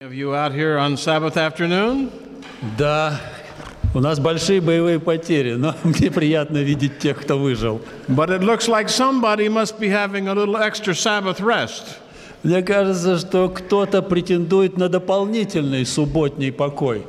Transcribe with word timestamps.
of 0.00 0.14
you 0.14 0.32
out 0.32 0.52
here 0.52 0.78
on 0.78 0.96
Sabbath 0.96 1.36
afternoon. 1.36 2.12
Да, 2.78 3.20
у 3.92 3.98
нас 3.98 4.20
большие 4.20 4.60
боевые 4.60 5.00
потери, 5.00 5.54
но 5.54 5.74
мне 5.82 6.08
приятно 6.12 6.58
видеть 6.58 7.00
тех, 7.00 7.20
кто 7.20 7.36
выжил. 7.36 7.80
But 8.06 8.30
it 8.30 8.44
looks 8.44 8.68
like 8.68 8.88
somebody 8.88 9.48
must 9.48 9.80
be 9.80 9.88
having 9.88 10.28
a 10.28 10.34
little 10.34 10.56
extra 10.56 10.94
Sabbath 10.94 11.40
rest. 11.40 11.98
Мне 12.44 12.62
кажется, 12.62 13.18
что 13.18 13.48
кто-то 13.48 14.00
претендует 14.00 14.76
на 14.76 14.88
дополнительный 14.88 15.84
субботний 15.84 16.52
покой. 16.52 17.04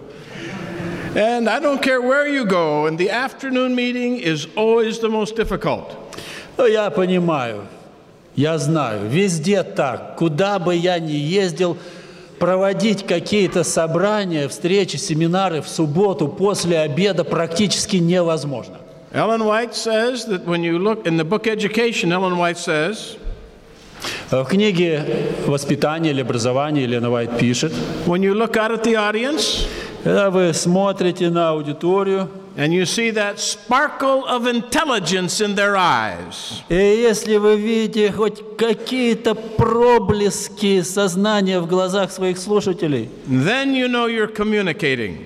And 1.14 1.48
I 1.48 1.60
don't 1.60 1.84
care 1.84 2.02
where 2.02 2.28
you 2.28 2.44
go, 2.44 2.88
and 2.88 2.98
the 2.98 3.12
afternoon 3.12 3.76
meeting 3.76 4.18
is 4.18 4.48
always 4.56 5.00
the 5.00 5.10
most 5.10 5.36
difficult. 5.36 5.96
Но 6.58 6.66
я 6.66 6.90
понимаю, 6.90 7.66
я 8.36 8.58
знаю, 8.58 9.08
везде 9.08 9.62
так. 9.62 10.16
Куда 10.16 10.58
бы 10.58 10.74
я 10.76 10.98
ни 10.98 11.12
ездил, 11.12 11.78
проводить 12.40 13.06
какие-то 13.06 13.64
собрания, 13.64 14.48
встречи, 14.48 14.96
семинары 14.98 15.62
в 15.62 15.68
субботу 15.68 16.28
после 16.28 16.80
обеда 16.80 17.24
практически 17.24 17.98
невозможно. 17.98 18.78
Ellen 19.12 19.42
White 19.42 19.74
says 19.74 20.26
that 20.28 20.46
when 20.46 20.62
you 20.64 20.78
look 20.78 21.06
in 21.06 21.18
the 21.18 21.24
book 21.24 21.48
Education, 21.48 22.12
Ellen 22.12 22.38
White 22.38 22.58
says, 22.58 23.18
В 24.32 24.46
книге 24.46 25.04
«Воспитание 25.46 26.14
или 26.14 26.22
образование» 26.22 26.84
Елена 26.86 27.10
Вайт 27.10 27.38
пишет, 27.38 27.74
when 28.06 28.22
you 28.22 28.34
look 28.34 28.56
out 28.56 28.72
at 28.72 28.84
the 28.84 28.96
audience 28.96 29.68
когда 30.04 30.30
вы 30.30 30.54
смотрите 30.54 31.30
на 31.30 31.50
аудиторию, 31.50 32.30
and 32.60 32.74
you 32.74 32.86
see 32.86 33.10
that 33.12 33.40
sparkle 33.40 34.26
of 34.26 34.46
intelligence 34.46 35.40
in 35.40 35.56
their 35.56 35.78
eyes, 35.78 36.62
и 36.70 36.76
если 36.76 37.38
вы 37.38 37.56
видите 37.56 38.12
хоть 38.12 38.58
какие-то 38.58 39.34
проблески 39.34 40.82
сознания 40.82 41.62
в 41.62 41.68
глазах 41.68 42.12
своих 42.12 42.38
слушателей, 42.38 43.10
then 43.28 43.74
you 43.74 43.88
know 43.88 44.08
you're 44.08 44.28
communicating. 44.28 45.26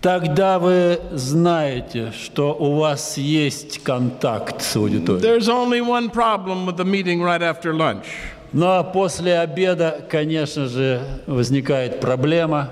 тогда 0.00 0.58
вы 0.58 0.98
знаете, 1.12 2.12
что 2.12 2.54
у 2.54 2.76
вас 2.76 3.18
есть 3.18 3.82
контакт 3.82 4.62
с 4.62 4.74
аудиторией. 4.74 5.22
There's 5.22 5.48
only 5.48 5.82
one 5.82 6.10
problem 6.10 6.64
with 6.64 6.78
the 6.78 6.84
meeting 6.86 7.20
right 7.20 7.42
after 7.42 7.74
lunch. 7.74 8.06
Но 8.52 8.82
после 8.82 9.38
обеда, 9.38 10.04
конечно 10.10 10.66
же, 10.66 11.02
возникает 11.26 12.00
проблема. 12.00 12.70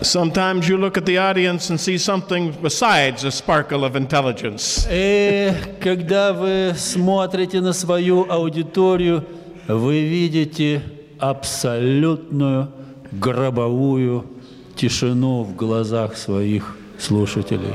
Sometimes 0.00 0.68
you 0.68 0.76
look 0.76 0.96
at 0.96 1.06
the 1.06 1.18
audience 1.18 1.70
and 1.70 1.80
see 1.80 1.98
something 1.98 2.52
besides 2.62 3.24
a 3.24 3.32
sparkle 3.32 3.84
of 3.84 3.96
intelligence. 3.96 4.86
И 4.88 5.52
когда 5.80 6.32
вы 6.32 6.72
смотрите 6.76 7.60
на 7.60 7.72
свою 7.72 8.30
аудиторию, 8.30 9.24
вы 9.66 10.02
видите 10.04 10.82
абсолютную 11.18 12.68
гробовую 13.10 14.26
тишину 14.76 15.42
в 15.42 15.56
глазах 15.56 16.16
своих 16.16 16.76
слушателей. 16.98 17.74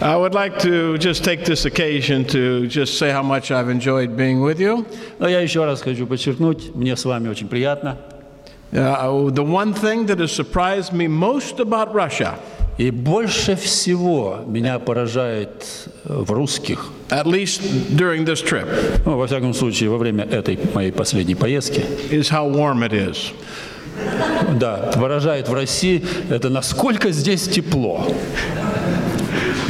I 0.00 0.16
would 0.16 0.34
like 0.34 0.58
to 0.60 0.96
just 0.98 1.24
take 1.24 1.44
this 1.44 1.66
occasion 1.66 2.24
to 2.26 2.66
just 2.68 2.96
say 2.98 3.10
how 3.10 3.22
much 3.22 3.50
I've 3.50 3.68
enjoyed 3.68 4.16
being 4.16 4.40
with 4.40 4.58
you. 4.58 4.86
Но 5.18 5.28
я 5.28 5.40
еще 5.40 5.66
раз 5.66 5.82
хочу 5.82 6.06
подчеркнуть, 6.06 6.74
мне 6.74 6.96
с 6.96 7.04
вами 7.04 7.28
очень 7.28 7.48
приятно. 7.48 7.98
Uh, 8.74 9.30
the 9.30 9.44
one 9.44 9.72
thing 9.72 10.06
that 10.06 10.18
has 10.18 10.32
surprised 10.32 10.92
me 10.92 11.06
most 11.06 11.60
about 11.60 11.94
Russia, 11.94 12.38
И 12.76 12.90
больше 12.90 13.54
всего 13.54 14.40
меня 14.48 14.80
поражает 14.80 15.88
в 16.04 16.28
русских, 16.32 16.90
at 17.08 17.24
least 17.24 17.62
during 17.96 18.24
this 18.24 18.42
trip, 18.42 18.66
ну, 19.06 19.16
во 19.16 19.28
всяком 19.28 19.54
случае, 19.54 19.90
во 19.90 19.96
время 19.96 20.24
этой 20.24 20.58
моей 20.74 20.90
последней 20.90 21.36
поездки, 21.36 21.84
is 22.10 22.28
how 22.28 22.50
warm 22.50 22.82
it 22.82 22.92
is. 22.92 23.32
да, 24.58 24.90
поражает 24.96 25.48
в 25.48 25.54
России, 25.54 26.04
это 26.30 26.50
насколько 26.50 27.12
здесь 27.12 27.46
тепло. 27.46 28.04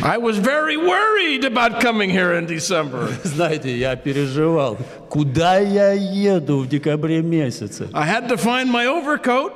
I 0.03 0.17
was 0.17 0.37
very 0.37 0.77
worried 0.77 1.45
about 1.45 1.81
coming 1.81 2.09
here 2.09 2.33
in 2.33 2.45
December. 2.45 3.09
Знаете, 3.23 3.75
я 3.77 3.95
переживал, 3.95 4.77
куда 5.09 5.57
я 5.59 5.91
еду 5.93 6.59
в 6.59 6.67
декабре 6.67 7.21
месяце. 7.21 7.89
I 7.93 8.05
had 8.05 8.27
to 8.29 8.37
find 8.37 8.71
my 8.71 8.85
overcoat, 8.85 9.53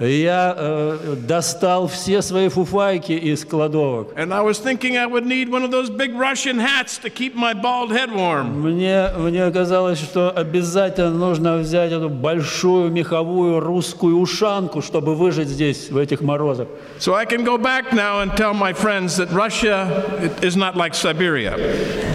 Я 0.00 0.54
э, 0.56 1.16
достал 1.28 1.86
все 1.86 2.22
свои 2.22 2.48
фуфайки 2.48 3.12
из 3.12 3.44
кладовок. 3.44 4.08
and 4.16 4.32
I 4.32 4.40
was 4.40 4.58
thinking 4.58 4.96
I 4.96 5.04
would 5.06 5.26
need 5.26 5.50
one 5.50 5.62
of 5.62 5.70
those 5.70 5.90
big 5.90 6.14
Russian 6.14 6.58
hats 6.58 6.96
to 6.98 7.10
keep 7.10 7.34
my 7.34 7.52
bald 7.52 7.90
head 7.90 8.10
warm. 8.10 8.62
Мне, 8.62 9.08
мне 9.18 9.50
казалось, 9.50 9.98
что 9.98 10.30
обязательно 10.30 11.10
нужно 11.10 11.58
взять 11.58 11.92
эту 11.92 12.08
большую 12.08 12.90
меховую 12.90 13.60
русскую 13.60 14.18
ушанку, 14.18 14.80
чтобы 14.80 15.14
выжить 15.14 15.48
здесь, 15.48 15.90
в 15.90 15.98
этих 15.98 16.22
морозах. 16.22 16.68
So 16.98 17.14
I 17.14 17.26
can 17.26 17.44
go 17.44 17.58
back 17.58 17.92
now 17.92 18.20
and 18.22 18.34
tell 18.36 18.54
my 18.54 18.72
friends 18.72 19.18
that 19.18 19.30
Russia 19.32 20.32
is 20.40 20.56
not 20.56 20.76
like 20.76 20.94
Siberia. 20.94 21.58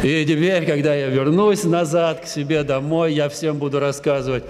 И 0.04 0.26
теперь, 0.26 0.66
когда 0.66 0.96
я 0.96 1.08
вернусь 1.08 1.64
назад 1.64 2.22
к 2.22 2.28
себе 2.28 2.64
домой, 2.64 3.14
я 3.14 3.30
всем 3.30 3.58
буду 3.58 3.80
рассказывать 3.80 4.44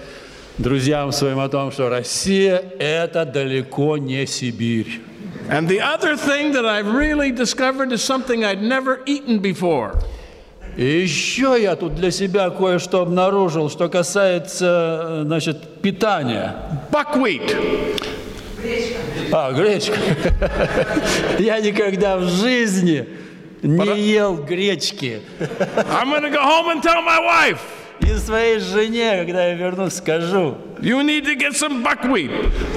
друзьям 0.58 1.12
своим 1.12 1.40
о 1.40 1.50
том, 1.50 1.72
что 1.72 1.90
Россия– 1.90 2.64
это 2.80 3.26
далеко 3.26 3.98
не 3.98 4.26
Сибирь. 4.26 5.02
And 5.50 5.68
the 5.68 5.80
other 5.80 6.16
thing 6.16 6.54
that 6.54 6.66
I've 6.66 6.88
really 6.88 7.32
discovered 7.32 7.92
is 7.92 8.04
something 8.04 8.44
I'd 8.44 8.64
never 8.64 9.02
eaten 9.06 9.40
before. 9.40 9.94
И 10.76 10.84
еще 10.84 11.56
я 11.62 11.76
тут 11.76 11.96
для 11.96 12.12
себя 12.12 12.50
кое-что 12.50 13.02
обнаружил, 13.02 13.70
что 13.70 13.88
касается, 13.88 15.22
э, 15.22 15.24
значит, 15.26 15.82
питания. 15.82 16.56
Buckwheat. 16.92 17.56
А, 19.32 19.52
гречка. 19.54 19.98
Я 21.40 21.60
никогда 21.60 22.18
в 22.18 22.24
жизни 22.24 23.08
не 23.62 24.00
ел 24.02 24.36
гречки. 24.38 25.22
I'm 25.40 26.12
to 26.22 26.30
go 26.30 26.42
home 26.42 26.70
and 26.70 26.84
tell 26.84 27.02
my 27.02 27.20
wife, 27.20 27.62
И 28.02 28.14
своей 28.18 28.60
жене, 28.60 29.18
когда 29.20 29.48
я 29.48 29.54
вернусь, 29.56 29.94
скажу, 29.94 30.58
you 30.80 31.02
need 31.04 31.26
to 31.26 31.36
get 31.36 31.54
some 31.54 31.84
buckwheat. 31.84 32.32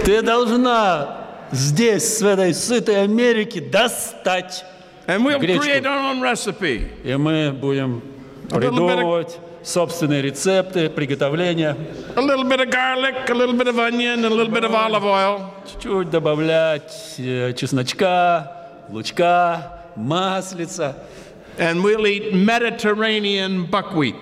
ты 0.05 0.23
должна 0.23 1.27
здесь, 1.51 2.21
в 2.21 2.27
этой 2.27 2.55
сытой 2.55 3.03
Америке, 3.03 3.61
достать. 3.61 4.65
And 5.07 5.25
we'll 5.25 5.39
Гречку. 5.39 5.65
create 5.65 5.85
our 5.87 6.13
own 6.13 6.21
recipe. 6.21 6.89
И 7.05 7.17
мы 7.17 7.51
будем 7.53 8.03
придумывать 8.51 9.39
собственные 9.63 10.23
рецепты 10.23 10.89
приготовления. 10.89 11.77
A 12.17 12.21
little 12.21 12.45
bit 12.45 12.61
of 12.61 12.71
garlic, 12.71 13.29
a 13.29 13.35
little 13.35 13.57
bit 13.57 13.69
of 13.69 13.79
onion, 13.79 14.25
a 14.25 14.29
little 14.29 14.53
bit 14.53 14.65
of 14.65 14.75
olive 14.75 15.05
oil. 15.05 15.51
Чуть-чуть 15.67 16.11
добавлять 16.11 17.15
э, 17.19 17.53
чесночка, 17.55 18.53
лучка, 18.89 19.83
маслица. 19.97 20.97
And 21.59 21.83
we'll 21.83 22.07
eat 22.07 22.33
Mediterranean 22.35 23.67
buckwheat. 23.67 24.15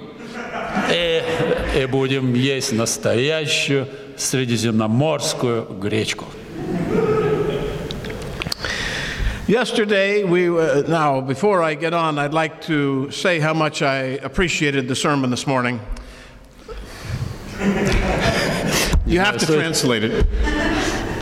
И, 0.90 1.22
и 1.76 1.86
будем 1.86 2.34
есть 2.34 2.72
настоящую 2.72 3.88
средиземноморскую 4.16 5.64
гречку. 5.80 6.26
Yesterday, 9.48 10.24
we 10.24 10.48
uh, 10.48 10.82
now 10.88 11.20
before 11.20 11.62
I 11.62 11.76
get 11.76 11.94
on, 11.94 12.18
I'd 12.18 12.34
like 12.34 12.62
to 12.62 13.08
say 13.12 13.38
how 13.38 13.54
much 13.54 13.80
I 13.80 14.18
appreciated 14.24 14.88
the 14.88 14.96
sermon 14.96 15.30
this 15.30 15.46
morning. 15.46 15.80
You 19.06 19.20
have 19.20 19.38
to 19.38 19.46
translate 19.46 20.02
it. 20.02 20.26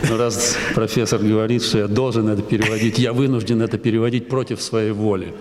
Но 0.09 0.17
раз 0.17 0.57
профессор 0.73 1.19
говорит, 1.19 1.63
что 1.63 1.79
я 1.79 1.87
должен 1.87 2.27
это 2.27 2.41
переводить, 2.41 2.97
я 2.97 3.13
вынужден 3.13 3.61
это 3.61 3.77
переводить 3.77 4.27
против 4.27 4.61
своей 4.61 4.91
воли. 4.91 5.33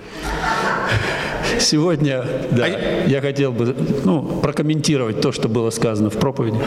Сегодня, 1.60 2.24
да, 2.50 2.66
я 2.66 3.20
хотел 3.20 3.52
бы 3.52 3.74
ну, 4.04 4.22
прокомментировать 4.40 5.20
то, 5.20 5.32
что 5.32 5.48
было 5.48 5.70
сказано 5.70 6.10
в 6.10 6.18
проповеди. 6.18 6.58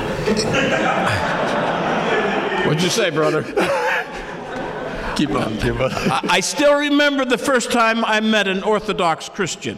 What'd 2.66 2.82
you 2.82 2.90
say, 2.90 3.12
brother? 3.12 3.46
Keep 5.16 5.32
on, 5.36 5.58
keep 5.58 5.80
on. 5.80 5.92
I, 6.30 6.42
still 6.42 6.76
remember 6.76 7.26
the 7.26 7.38
first 7.38 7.72
time 7.72 8.06
I 8.06 8.20
met 8.20 8.48
an 8.48 8.62
Orthodox 8.62 9.30
Christian. 9.30 9.78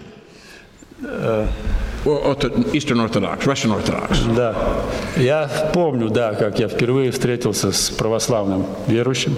or 2.06 2.20
Ortho- 2.20 2.74
Eastern 2.74 3.00
Orthodox, 3.00 3.46
Russian 3.46 3.72
Orthodox. 3.72 4.20
Да. 4.36 4.56
Я 5.18 5.48
помню, 5.74 6.10
да, 6.10 6.34
как 6.34 6.60
я 6.60 6.68
впервые 6.68 7.12
встретился 7.12 7.72
с 7.72 7.90
православным 7.90 8.66
верующим. 8.88 9.38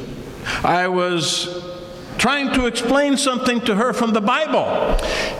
I 0.64 0.88
was 0.88 1.61
trying 2.21 2.53
to 2.53 2.67
explain 2.67 3.17
something 3.17 3.61
to 3.61 3.75
her 3.75 3.93
from 3.93 4.13
the 4.13 4.21
Bible. 4.21 4.67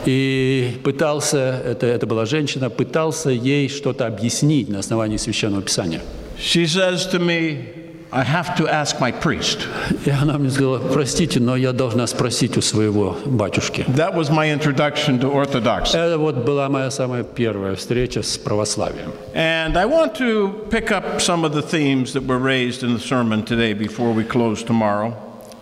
И 0.05 0.79
пытался, 0.85 1.61
это, 1.65 1.87
это 1.87 2.07
была 2.07 2.27
женщина, 2.27 2.71
пытался 2.71 3.31
ей 3.31 3.69
что-то 3.69 4.07
объяснить 4.07 4.69
на 4.69 4.79
основании 4.79 5.17
Священного 5.17 5.63
Писания. 5.63 6.01
She 6.39 6.67
says 6.67 7.07
to 7.13 7.19
me, 7.19 7.77
I 8.13 8.23
have 8.23 8.55
to 8.57 8.69
ask 8.69 9.01
my 9.01 9.11
priest. 9.11 9.67
И 10.05 10.11
она 10.11 10.39
мне 10.39 10.51
сказала, 10.51 10.79
простите, 10.79 11.41
но 11.41 11.57
я 11.57 11.73
должна 11.73 12.07
спросить 12.07 12.57
у 12.57 12.61
своего 12.61 13.17
батюшки. 13.27 13.85
That 13.89 14.15
was 14.15 14.31
my 14.31 14.53
introduction 14.53 15.19
to 15.21 15.33
Orthodoxy. 15.33 15.97
Это 15.97 16.17
вот 16.19 16.37
была 16.37 16.69
моя 16.69 16.91
самая 16.91 17.25
первая 17.25 17.75
встреча 17.75 18.23
с 18.23 18.39
православием. 18.39 19.13
And 19.35 19.77
I 19.77 19.87
want 19.87 20.15
to 20.19 20.69
pick 20.71 20.93
up 20.93 21.21
some 21.21 21.45
of 21.45 21.53
the 21.53 21.63
themes 21.63 22.13
that 22.13 22.25
were 22.27 22.39
raised 22.39 22.85
in 22.85 22.95
the 22.95 23.01
sermon 23.01 23.43
today 23.45 23.73
before 23.75 24.13
we 24.13 24.25
close 24.25 24.63
tomorrow. 24.63 25.15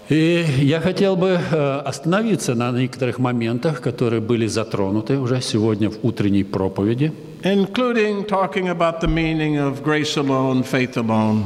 И 0.09 0.45
я 0.61 0.79
хотел 0.79 1.15
бы 1.15 1.39
э, 1.39 1.81
остановиться 1.85 2.55
на 2.55 2.71
некоторых 2.71 3.19
моментах, 3.19 3.79
которые 3.81 4.21
были 4.21 4.47
затронуты 4.47 5.19
уже 5.19 5.41
сегодня 5.41 5.89
в 5.89 5.97
утренней 6.03 6.43
проповеди. 6.43 7.11
including 7.43 8.25
talking 8.25 8.67
about 8.67 8.99
the 8.99 9.07
meaning 9.07 9.57
of 9.57 9.81
grace 9.83 10.17
alone, 10.17 10.63
faith 10.63 10.97
alone, 10.97 11.45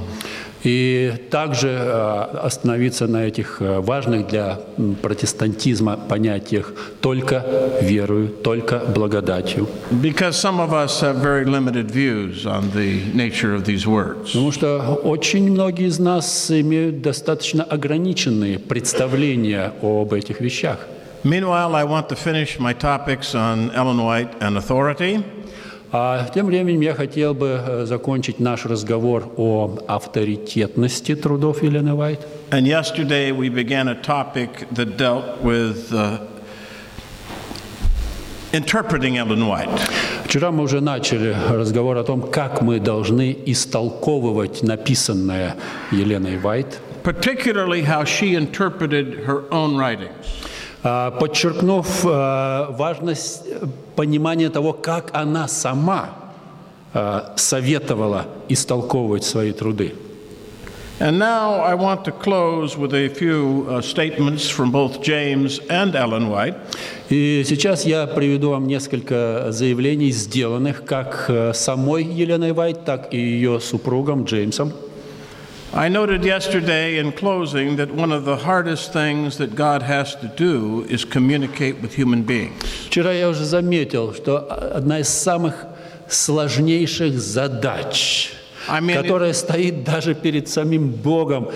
И 0.64 1.14
также 1.30 1.68
э, 1.68 2.22
остановиться 2.42 3.08
на 3.08 3.26
этих 3.26 3.62
э, 3.62 3.80
важных 3.82 4.28
для 4.28 4.60
протестантизма 5.02 5.98
понятиях 5.98 6.74
«только 7.02 7.44
верою», 7.82 8.30
«только 8.30 8.80
благодатью». 8.80 9.68
because 10.02 10.36
some 10.36 10.60
of 10.60 10.72
us 10.72 11.02
have 11.02 11.18
very 11.18 11.44
limited 11.44 11.92
views 11.92 12.46
on 12.46 12.72
the 12.74 13.04
nature 13.14 13.54
of 13.54 13.66
these 13.66 13.86
words. 13.86 14.32
Потому 14.32 14.52
что 14.52 15.00
очень 15.04 15.52
многие 15.52 15.88
из 15.88 16.00
нас 16.00 16.50
имеют 16.50 17.02
достаточно 17.02 17.64
ограниченные 17.64 18.58
представления 18.58 19.74
об 19.82 20.14
этих 20.14 20.40
вещах. 20.40 20.80
Meanwhile, 21.26 21.74
I 21.74 21.86
want 21.86 22.10
to 22.10 22.16
finish 22.16 22.60
my 22.60 22.74
topics 22.74 23.34
on 23.34 23.72
Ellen 23.72 23.98
White 23.98 24.42
and 24.42 24.58
authority. 24.58 25.24
А 25.96 26.28
тем 26.34 26.48
временем 26.48 26.82
я 26.82 26.96
хотел 26.96 27.36
бы 27.36 27.62
э, 27.64 27.86
закончить 27.86 28.40
наш 28.40 28.66
разговор 28.66 29.32
о 29.38 29.78
авторитетности 29.88 31.14
трудов 31.16 31.62
Елены 31.62 31.94
Вайт. 31.94 32.20
And 32.50 32.66
yesterday 32.66 33.32
we 33.32 33.48
began 33.50 33.88
a 33.88 33.94
topic 33.94 34.68
that 34.72 34.98
dealt 34.98 35.40
with 35.44 35.94
uh, 35.94 36.18
interpreting 38.54 39.20
Ellen 39.20 39.48
White. 39.48 39.70
Вчера 40.26 40.50
мы 40.50 40.64
уже 40.64 40.82
начали 40.82 41.36
разговор 41.52 41.98
о 41.98 42.04
том, 42.04 42.24
как 42.24 42.64
мы 42.64 42.80
должны 42.80 43.38
истолковывать 43.46 44.64
написанное 44.64 45.58
Еленой 45.92 46.40
Вайт, 46.40 46.80
particularly 47.04 47.84
how 47.84 48.04
she 48.04 48.34
interpreted 48.34 49.28
her 49.28 49.44
own 49.52 49.78
writings. 49.78 50.10
А, 50.84 51.12
подчеркнув 51.12 52.06
а, 52.06 52.72
важность 52.72 53.44
э, 53.48 53.66
понимания 53.96 54.50
того, 54.50 54.74
как 54.74 55.10
она 55.14 55.48
сама 55.48 56.10
а, 56.94 57.34
советовала 57.36 58.26
истолковывать 58.50 59.24
свои 59.24 59.52
труды. 59.52 59.94
And 61.00 61.18
now 61.18 61.60
I 61.60 61.74
want 61.74 62.06
to 62.06 62.12
close 62.12 62.78
with 62.78 62.94
a 62.94 63.10
few 63.10 63.66
uh, 63.68 63.82
statements 63.82 64.48
from 64.48 64.72
both 64.72 65.02
James 65.02 65.60
and 65.68 65.96
Ellen 65.96 66.30
White. 66.30 66.56
И 67.10 67.44
сейчас 67.46 67.84
я 67.86 68.06
приведу 68.06 68.52
вам 68.52 68.68
несколько 68.68 69.48
заявлений, 69.50 70.12
сделанных 70.12 70.86
как 70.86 71.26
э, 71.30 71.54
самой 71.54 72.04
Еленой 72.04 72.54
Вайт, 72.54 72.86
так 72.86 73.12
и 73.12 73.18
ее 73.18 73.60
супругом 73.60 74.26
Джеймсом. 74.26 74.72
I 75.73 75.89
noted 75.89 76.25
yesterday 76.25 76.97
in 76.97 77.13
closing 77.13 77.77
that 77.77 77.91
one 77.91 78.11
of 78.11 78.25
the 78.25 78.37
hardest 78.37 78.93
things 78.93 79.37
that 79.37 79.55
God 79.55 79.83
has 79.83 80.15
to 80.17 80.29
do 80.29 80.87
is 80.89 81.05
communicate 81.05 81.83
with 81.83 81.95
human 81.95 82.23
beings. 82.23 82.55
Вчера 82.87 83.13
я 83.13 83.29
уже 83.29 83.45
заметил, 83.45 84.15
что 84.15 84.39
одна 84.75 85.01
из 85.01 85.09
самых 85.09 85.67
сложнейших 86.09 87.21
задач, 87.21 88.33
I 88.67 88.81
mean, 88.81 88.95
которая 88.95 89.35
стоит 89.35 89.85
даже 89.85 90.15
перед 90.15 90.49
самим 90.49 90.89
Богом, 90.89 91.51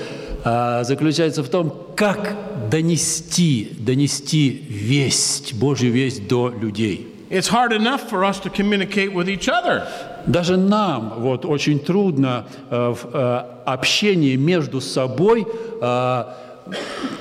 а, 0.44 0.84
заключается 0.84 1.42
в 1.42 1.48
том, 1.48 1.94
как 1.96 2.36
донести, 2.70 3.72
донести 3.78 4.50
весть, 4.68 5.54
Божью 5.54 5.90
весть 5.90 6.28
до 6.28 6.50
людей. 6.50 7.08
It's 7.30 7.48
hard 7.48 7.72
enough 7.72 8.10
for 8.10 8.24
us 8.24 8.38
to 8.40 8.50
communicate 8.50 9.14
with 9.14 9.26
each 9.26 9.48
other. 9.48 9.86
Даже 10.27 10.57
нам 10.57 11.13
вот 11.17 11.45
очень 11.45 11.79
трудно 11.79 12.45
э, 12.69 12.93
в 12.93 13.15
э, 13.15 13.43
общении 13.65 14.35
между 14.35 14.81
собой 14.81 15.47
э, 15.81 16.23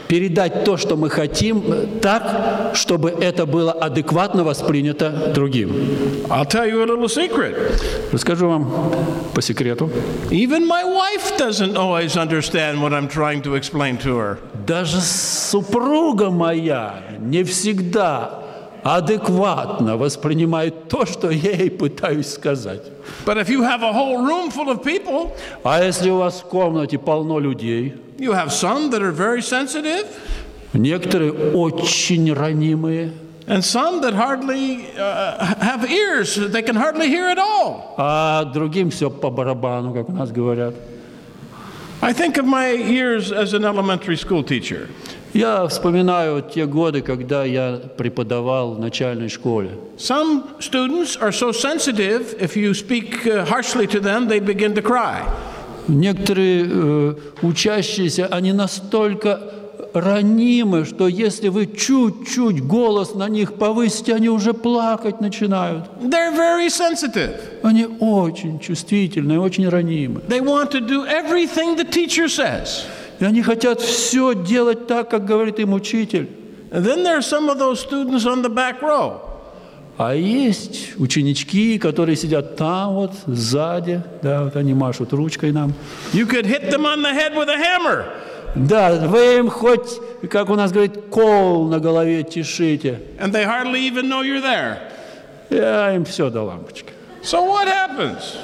передать 0.09 0.65
то, 0.65 0.77
что 0.77 0.97
мы 0.97 1.09
хотим, 1.09 1.63
так, 2.01 2.73
чтобы 2.75 3.11
это 3.11 3.47
было 3.47 3.73
адекватно 3.73 4.45
воспринято 4.45 5.33
другим. 5.35 5.71
I'll 6.29 6.47
tell 6.47 6.67
you 6.69 6.83
a 6.83 6.87
little 6.87 7.09
secret. 7.09 7.57
Расскажу 8.13 8.49
вам 8.49 8.93
по 9.35 9.41
секрету. 9.41 9.89
Even 10.31 10.67
my 10.67 10.85
wife 10.85 11.37
doesn't 11.39 11.77
always 11.77 12.17
understand 12.17 12.81
what 12.81 12.93
I'm 12.93 13.09
trying 13.09 13.43
to 13.43 13.55
explain 13.55 13.99
to 13.99 14.17
her. 14.19 14.39
Даже 14.67 15.01
супруга 15.01 16.31
моя 16.31 17.03
не 17.21 17.45
всегда 17.45 18.46
адекватно 18.86 19.98
воспринимает 19.98 20.88
то, 20.90 21.06
что 21.06 21.30
я 21.30 21.52
ей 21.52 21.70
пытаюсь 21.70 22.28
сказать. 22.34 22.82
But 23.26 23.38
if 23.38 23.50
you 23.50 23.62
have 23.62 23.84
a 23.84 23.92
whole 23.94 24.26
room 24.26 24.50
full 24.52 24.70
of 24.70 24.84
people, 24.84 25.32
А 25.64 25.84
если 25.84 26.10
у 26.10 26.18
вас 26.18 26.42
в 26.42 26.46
комнате 26.50 26.98
полно 26.98 27.40
людей, 27.40 27.94
you 28.18 28.32
have 28.34 28.50
some 28.52 28.90
that 28.92 29.02
are 29.02 29.12
very 29.12 29.42
sensitive 29.42 30.06
некоторые 30.74 31.32
очень 31.54 32.34
ранимые, 32.34 33.12
and 33.48 33.64
some 33.64 34.02
that 34.02 34.14
hardly 34.14 34.86
uh, 34.98 35.56
have 35.60 35.90
ears, 35.92 36.36
they 36.36 36.62
can 36.62 36.76
hardly 36.76 37.08
hear 37.08 37.28
at 37.28 37.38
all. 37.38 37.94
а 37.98 38.46
другим 38.46 38.90
все 38.90 39.10
по 39.10 39.30
барабану, 39.30 39.94
как 39.94 40.10
у 40.10 40.14
нас 40.14 40.32
говорят. 40.32 40.74
I 42.02 42.14
think 42.14 42.38
of 42.38 42.46
my 42.46 42.72
years 42.72 43.32
as 43.32 43.54
an 43.54 43.64
elementary 43.64 44.16
school 44.18 44.44
teacher. 44.44 44.90
Я 45.37 45.67
вспоминаю 45.69 46.43
те 46.43 46.65
годы, 46.67 47.03
когда 47.03 47.45
я 47.45 47.79
преподавал 47.97 48.75
в 48.75 48.81
начальной 48.81 49.29
школе. 49.29 49.71
Some 49.99 50.45
students 50.61 51.19
are 51.21 51.31
so 51.33 51.53
sensitive, 51.53 52.41
if 52.41 52.57
you 52.57 52.73
speak 52.73 53.27
uh, 53.27 53.45
harshly 53.45 53.87
to 53.87 54.01
them, 54.01 54.29
they 54.29 54.41
begin 54.41 54.75
to 54.75 54.83
cry. 54.83 55.25
Некоторые 55.89 56.67
э, 56.67 57.15
учащиеся, 57.43 58.27
они 58.27 58.53
настолько 58.53 59.41
ранимы, 59.93 60.85
что 60.85 61.07
если 61.07 61.49
вы 61.49 61.67
чуть-чуть 61.67 62.63
голос 62.63 63.15
на 63.15 63.29
них 63.29 63.55
повысите, 63.55 64.15
они 64.15 64.29
уже 64.29 64.53
плакать 64.55 65.21
начинают. 65.21 65.85
They're 66.01 66.35
very 66.35 66.69
sensitive. 66.69 67.39
Они 67.63 67.87
очень 68.01 68.59
чувствительные, 68.59 69.39
очень 69.39 69.69
ранимы. 69.69 70.23
They 70.29 70.41
want 70.41 70.71
to 70.73 70.81
do 70.81 71.05
everything 71.07 71.77
the 71.77 71.85
teacher 71.85 72.29
says. 72.29 72.87
И 73.21 73.25
они 73.25 73.43
хотят 73.43 73.81
все 73.81 74.35
делать 74.35 74.87
так, 74.87 75.11
как 75.11 75.25
говорит 75.25 75.59
им 75.59 75.73
учитель. 75.73 76.29
And 76.71 76.85
then 76.85 77.05
there 77.05 77.17
are 77.17 77.23
some 77.23 77.49
of 77.49 77.59
those 77.59 77.81
students 77.81 78.27
on 78.27 78.43
the 78.43 78.49
back 78.49 78.83
row. 78.83 79.21
А 79.99 80.15
есть 80.15 80.99
ученички, 80.99 81.79
которые 81.79 82.17
сидят 82.17 82.57
там 82.57 82.95
вот, 82.95 83.13
сзади, 83.27 84.03
да, 84.23 84.45
вот 84.45 84.57
они 84.57 84.75
машут 84.75 85.15
ручкой 85.15 85.53
нам. 85.53 85.73
You 86.13 86.27
could 86.27 86.45
hit 86.45 86.71
them 86.71 86.85
on 86.85 87.01
the 87.01 87.15
head 87.15 87.35
with 87.35 87.49
a 87.49 87.57
hammer. 87.57 88.05
Да, 88.55 89.07
вы 89.07 89.39
им 89.39 89.49
хоть, 89.49 89.99
как 90.31 90.51
у 90.51 90.55
нас 90.55 90.73
говорит, 90.73 91.05
кол 91.11 91.69
на 91.69 91.79
голове 91.79 92.23
тишите. 92.25 93.01
and 93.19 93.33
they 93.33 93.45
hardly 93.45 93.81
even 93.81 94.09
know 94.09 94.23
you're 94.23 94.43
there. 94.43 94.79
Я 95.49 95.95
им 95.95 96.05
все 96.05 96.29
до 96.29 96.43
лампочки. 96.43 96.93
So 97.23 97.45
what 97.45 97.67
happens? 97.67 98.37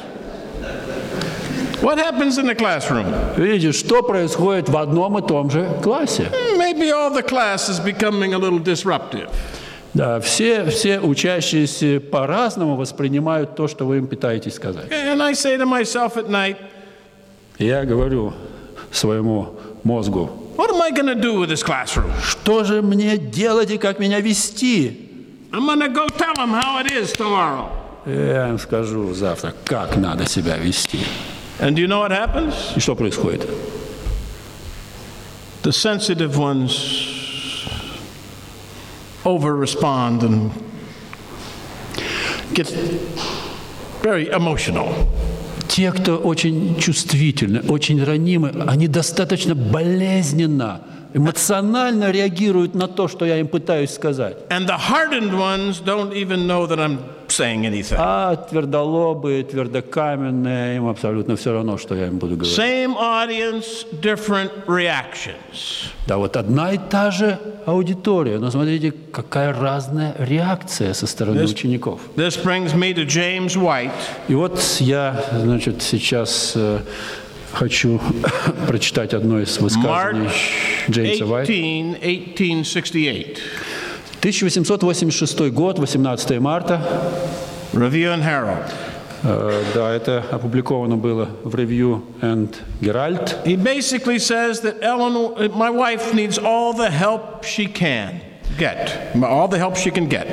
What 1.82 1.98
happens 1.98 2.38
in 2.38 2.46
the 2.46 2.54
classroom? 2.54 3.06
Видите, 3.36 3.72
что 3.72 4.02
происходит 4.02 4.68
в 4.68 4.76
одном 4.76 5.18
и 5.18 5.26
том 5.26 5.50
же 5.50 5.68
классе? 5.82 6.30
Maybe 6.56 6.90
all 6.92 7.10
the 7.12 7.22
class 7.24 7.68
is 7.68 7.80
becoming 7.80 8.34
a 8.34 8.38
little 8.38 8.60
disruptive. 8.62 9.28
Да, 9.92 10.20
все, 10.20 10.64
все 10.70 11.00
учащиеся 11.00 12.00
по-разному 12.00 12.76
воспринимают 12.76 13.56
то, 13.56 13.66
что 13.66 13.84
вы 13.84 13.98
им 13.98 14.06
пытаетесь 14.06 14.54
сказать. 14.54 14.90
And 14.90 15.20
I 15.20 15.32
say 15.32 15.56
to 15.58 15.66
myself 15.66 16.16
at 16.16 16.28
night, 16.28 16.56
Я 17.58 17.84
говорю 17.84 18.32
своему 18.92 19.54
мозгу, 19.82 20.30
what 20.56 20.70
am 20.70 20.80
I 20.80 20.92
to 20.92 21.14
do 21.14 21.40
with 21.40 21.50
this 21.50 21.64
classroom? 21.64 22.10
что 22.22 22.62
же 22.62 22.80
мне 22.80 23.18
делать 23.18 23.72
и 23.72 23.76
как 23.76 23.98
меня 23.98 24.20
вести? 24.20 25.10
I'm 25.50 25.66
to 25.80 25.88
go 25.88 26.06
tell 26.16 26.34
them 26.36 26.52
how 26.52 26.78
it 26.78 26.92
is 26.92 27.12
tomorrow. 27.12 27.68
Я 28.06 28.48
им 28.48 28.58
скажу 28.60 29.12
завтра, 29.12 29.52
как 29.64 29.96
надо 29.96 30.26
себя 30.26 30.56
вести. 30.56 31.00
And 31.62 31.76
do 31.76 31.80
you 31.80 31.86
know 31.86 32.00
what 32.00 32.10
happens? 32.10 32.54
И 32.74 32.80
что 32.80 32.96
происходит? 32.96 33.48
The 35.62 35.72
sensitive 35.72 36.36
ones 36.36 37.56
over 39.24 39.54
respond 39.54 40.24
and 40.24 40.50
get 42.52 42.68
very 44.02 44.28
emotional. 44.30 44.88
Те, 45.68 45.92
кто 45.92 46.16
очень 46.16 46.80
чувствительны, 46.80 47.62
очень 47.68 48.02
ранимы, 48.02 48.52
они 48.66 48.88
достаточно 48.88 49.54
болезненно, 49.54 50.80
эмоционально 51.14 52.10
реагируют 52.10 52.74
на 52.74 52.88
то, 52.88 53.06
что 53.06 53.24
я 53.24 53.38
им 53.38 53.46
пытаюсь 53.46 53.90
сказать. 53.90 54.36
And 54.50 54.66
the 54.66 54.76
hardened 54.76 55.32
ones 55.38 55.80
don't 55.80 56.12
even 56.12 56.48
know 56.48 56.66
that 56.66 56.80
I'm 56.80 56.98
saying 57.36 57.62
anything. 57.66 57.96
А 57.98 58.36
твердолобые, 58.36 59.42
твердокаменные, 59.44 60.76
им 60.76 60.86
абсолютно 60.88 61.34
все 61.36 61.52
равно, 61.52 61.78
что 61.78 61.94
я 61.94 62.06
им 62.06 62.18
буду 62.18 62.36
говорить. 62.36 62.58
Same 62.58 62.94
audience, 62.96 63.86
different 64.00 64.50
reactions. 64.66 65.86
Да, 66.06 66.16
вот 66.18 66.36
одна 66.36 66.72
и 66.72 66.78
та 66.78 67.10
же 67.10 67.38
аудитория, 67.66 68.38
но 68.38 68.50
смотрите, 68.50 68.92
какая 69.12 69.52
разная 69.52 70.14
реакция 70.18 70.92
со 70.94 71.06
стороны 71.06 71.40
This- 71.40 71.52
учеников. 71.52 72.00
This 72.16 72.42
brings 72.42 72.74
me 72.74 72.92
to 72.94 73.06
James 73.06 73.56
White, 73.56 73.90
И 74.28 74.34
вот 74.34 74.60
я, 74.80 75.24
значит, 75.40 75.82
сейчас 75.82 76.52
э, 76.56 76.80
хочу 77.52 78.00
прочитать 78.66 79.14
одно 79.14 79.40
из 79.40 79.58
высказываний 79.58 80.28
Джеймса 80.90 81.24
Уайта. 81.26 81.52
18, 81.52 81.96
1868. 82.02 83.34
1886 84.21 85.51
год, 85.51 85.79
18 85.79 86.39
марта. 86.39 86.81
Review 87.73 88.13
and 88.13 88.23
Herald. 88.23 88.71
Э, 89.23 89.63
Да, 89.73 89.91
это 89.91 90.23
опубликовано 90.31 90.97
было 90.97 91.29
в 91.43 91.55
Review 91.55 92.01
and 92.21 92.55
Herald. 92.81 93.35
He 93.45 93.55
basically 93.55 94.19
says 94.19 94.61
that 94.61 94.81
Eleanor, 94.81 95.33
uh, 95.37 95.49
my 95.49 95.69
wife 95.69 96.13
needs 96.13 96.37
all 96.37 96.73
the 96.73 96.89
help 96.89 97.43
she 97.43 97.65
can 97.67 98.21
get, 98.57 99.15
all 99.21 99.47
the 99.47 99.57
help 99.57 99.75
she 99.75 99.91
can 99.91 100.07
get. 100.07 100.27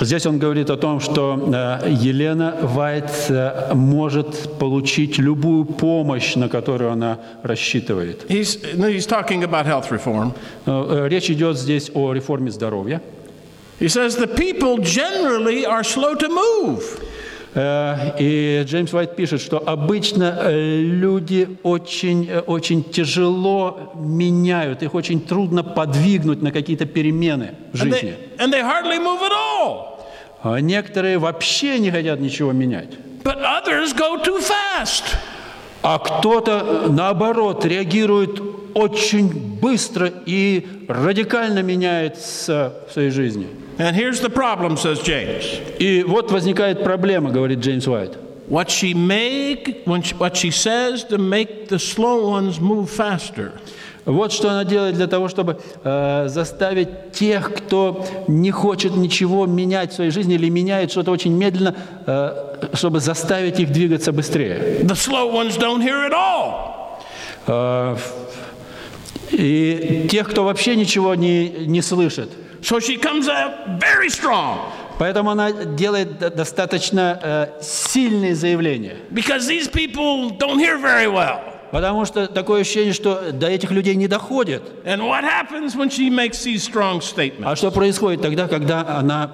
Здесь 0.00 0.26
он 0.26 0.38
говорит 0.38 0.70
о 0.70 0.76
том, 0.76 1.00
что 1.00 1.80
э, 1.82 1.90
Елена 1.90 2.56
Вайт 2.62 3.10
э, 3.28 3.74
может 3.74 4.58
получить 4.58 5.18
любую 5.18 5.64
помощь, 5.64 6.36
на 6.36 6.48
которую 6.48 6.92
она 6.92 7.18
рассчитывает. 7.42 8.24
He's, 8.28 8.60
he's 8.76 9.06
talking 9.06 9.42
about 9.42 9.66
health 9.66 9.90
reform. 9.90 10.32
Э, 10.66 11.08
Речь 11.08 11.30
идет 11.30 11.58
здесь 11.58 11.90
о 11.94 12.12
реформе 12.12 12.50
здоровья. 12.50 13.02
He 13.80 13.88
says 13.88 14.16
the 14.16 14.26
people 14.26 14.78
generally 14.78 15.64
are 15.64 15.82
slow 15.84 16.14
to 16.14 16.28
move. 16.28 17.00
Э, 17.54 18.12
И 18.18 18.62
Джеймс 18.64 18.92
Уайт 18.92 19.16
пишет, 19.16 19.40
что 19.40 19.62
обычно 19.66 20.38
э, 20.40 20.80
люди 20.80 21.58
очень, 21.62 22.28
э, 22.28 22.40
очень 22.40 22.84
тяжело 22.84 23.92
меняют, 23.96 24.82
их 24.82 24.94
очень 24.94 25.20
трудно 25.20 25.62
подвигнуть 25.62 26.42
на 26.42 26.52
какие-то 26.52 26.86
перемены 26.86 27.54
в 27.72 27.76
And 27.76 27.84
жизни. 27.84 28.16
they, 28.38 28.38
and 28.38 28.52
they 28.52 28.62
at 28.62 29.32
all. 29.32 29.98
А 30.42 30.60
некоторые 30.60 31.18
вообще 31.18 31.78
не 31.78 31.90
хотят 31.90 32.20
ничего 32.20 32.52
менять. 32.52 32.90
But 33.24 33.38
others 33.42 33.92
go 33.96 34.22
too 34.22 34.40
fast. 34.40 35.16
А 35.82 35.98
кто-то, 35.98 36.86
наоборот, 36.88 37.64
реагирует 37.64 38.40
очень 38.74 39.28
быстро 39.60 40.10
и 40.26 40.66
радикально 40.88 41.62
меняется 41.62 42.74
в 42.88 42.92
своей 42.92 43.10
жизни. 43.10 43.46
And 43.78 43.94
here's 43.94 44.20
the 44.20 44.30
problem, 44.30 44.76
says 44.76 45.00
James. 45.00 45.44
И 45.78 46.02
вот 46.02 46.32
возникает 46.32 46.82
проблема, 46.82 47.30
говорит 47.30 47.60
Джеймс 47.60 47.86
Уайт. 47.86 48.18
What 48.48 48.70
she 48.70 48.92
make, 48.94 49.84
when 49.84 50.02
she, 50.02 50.14
what 50.16 50.36
she 50.36 50.50
says 50.50 51.04
to 51.04 51.18
make 51.18 51.68
the 51.68 51.78
slow 51.78 52.28
ones 52.28 52.58
move 52.58 52.90
faster. 52.90 53.52
Вот 54.04 54.32
что 54.32 54.48
она 54.48 54.64
делает 54.64 54.94
для 54.94 55.06
того, 55.06 55.28
чтобы 55.28 55.60
э, 55.84 56.28
заставить 56.28 57.12
тех, 57.12 57.52
кто 57.54 58.06
не 58.26 58.50
хочет 58.50 58.96
ничего 58.96 59.44
менять 59.46 59.92
в 59.92 59.96
своей 59.96 60.10
жизни 60.10 60.34
или 60.36 60.48
меняет 60.48 60.90
что-то 60.90 61.10
очень 61.10 61.34
медленно, 61.36 61.76
э, 62.06 62.68
чтобы 62.72 63.00
заставить 63.00 63.60
их 63.60 63.70
двигаться 63.70 64.10
быстрее. 64.10 64.80
The 64.82 64.94
slow 64.94 65.30
ones 65.30 65.58
don't 65.58 65.82
hear 65.82 66.10
at 66.10 66.14
all. 66.14 67.02
Э, 67.46 67.96
и 69.30 70.08
тех, 70.10 70.30
кто 70.30 70.44
вообще 70.44 70.74
ничего 70.74 71.14
не, 71.14 71.66
не 71.66 71.82
слышит. 71.82 72.30
So 72.62 72.80
she 72.80 72.96
comes 72.96 73.28
out 73.28 73.78
very 73.80 74.08
strong 74.10 74.72
Поэтому 74.98 75.30
она 75.30 75.52
делает 75.52 76.18
до- 76.18 76.30
достаточно 76.30 77.18
э, 77.22 77.62
сильные 77.62 78.34
заявления. 78.34 78.96
because 79.12 79.46
these 79.46 79.68
people 79.68 80.30
don't 80.38 80.58
hear 80.58 80.76
very 80.78 81.06
well. 81.06 81.40
Потому 81.70 82.04
что 82.06 82.26
такое 82.26 82.62
ощущение, 82.62 82.92
что 82.94 83.30
до 83.30 83.46
этих 83.46 83.70
людей 83.70 83.94
не 83.94 84.08
доходит. 84.08 84.62
And 84.84 85.02
what 85.06 85.22
happens 85.22 85.76
when 85.76 85.88
she 85.90 86.10
makes 86.10 86.42
these 86.42 86.62
strong 86.64 87.00
statements? 87.00 87.44
А 87.44 87.54
что 87.56 87.70
происходит 87.70 88.22
тогда, 88.22 88.48
когда 88.48 88.80
она 88.98 89.30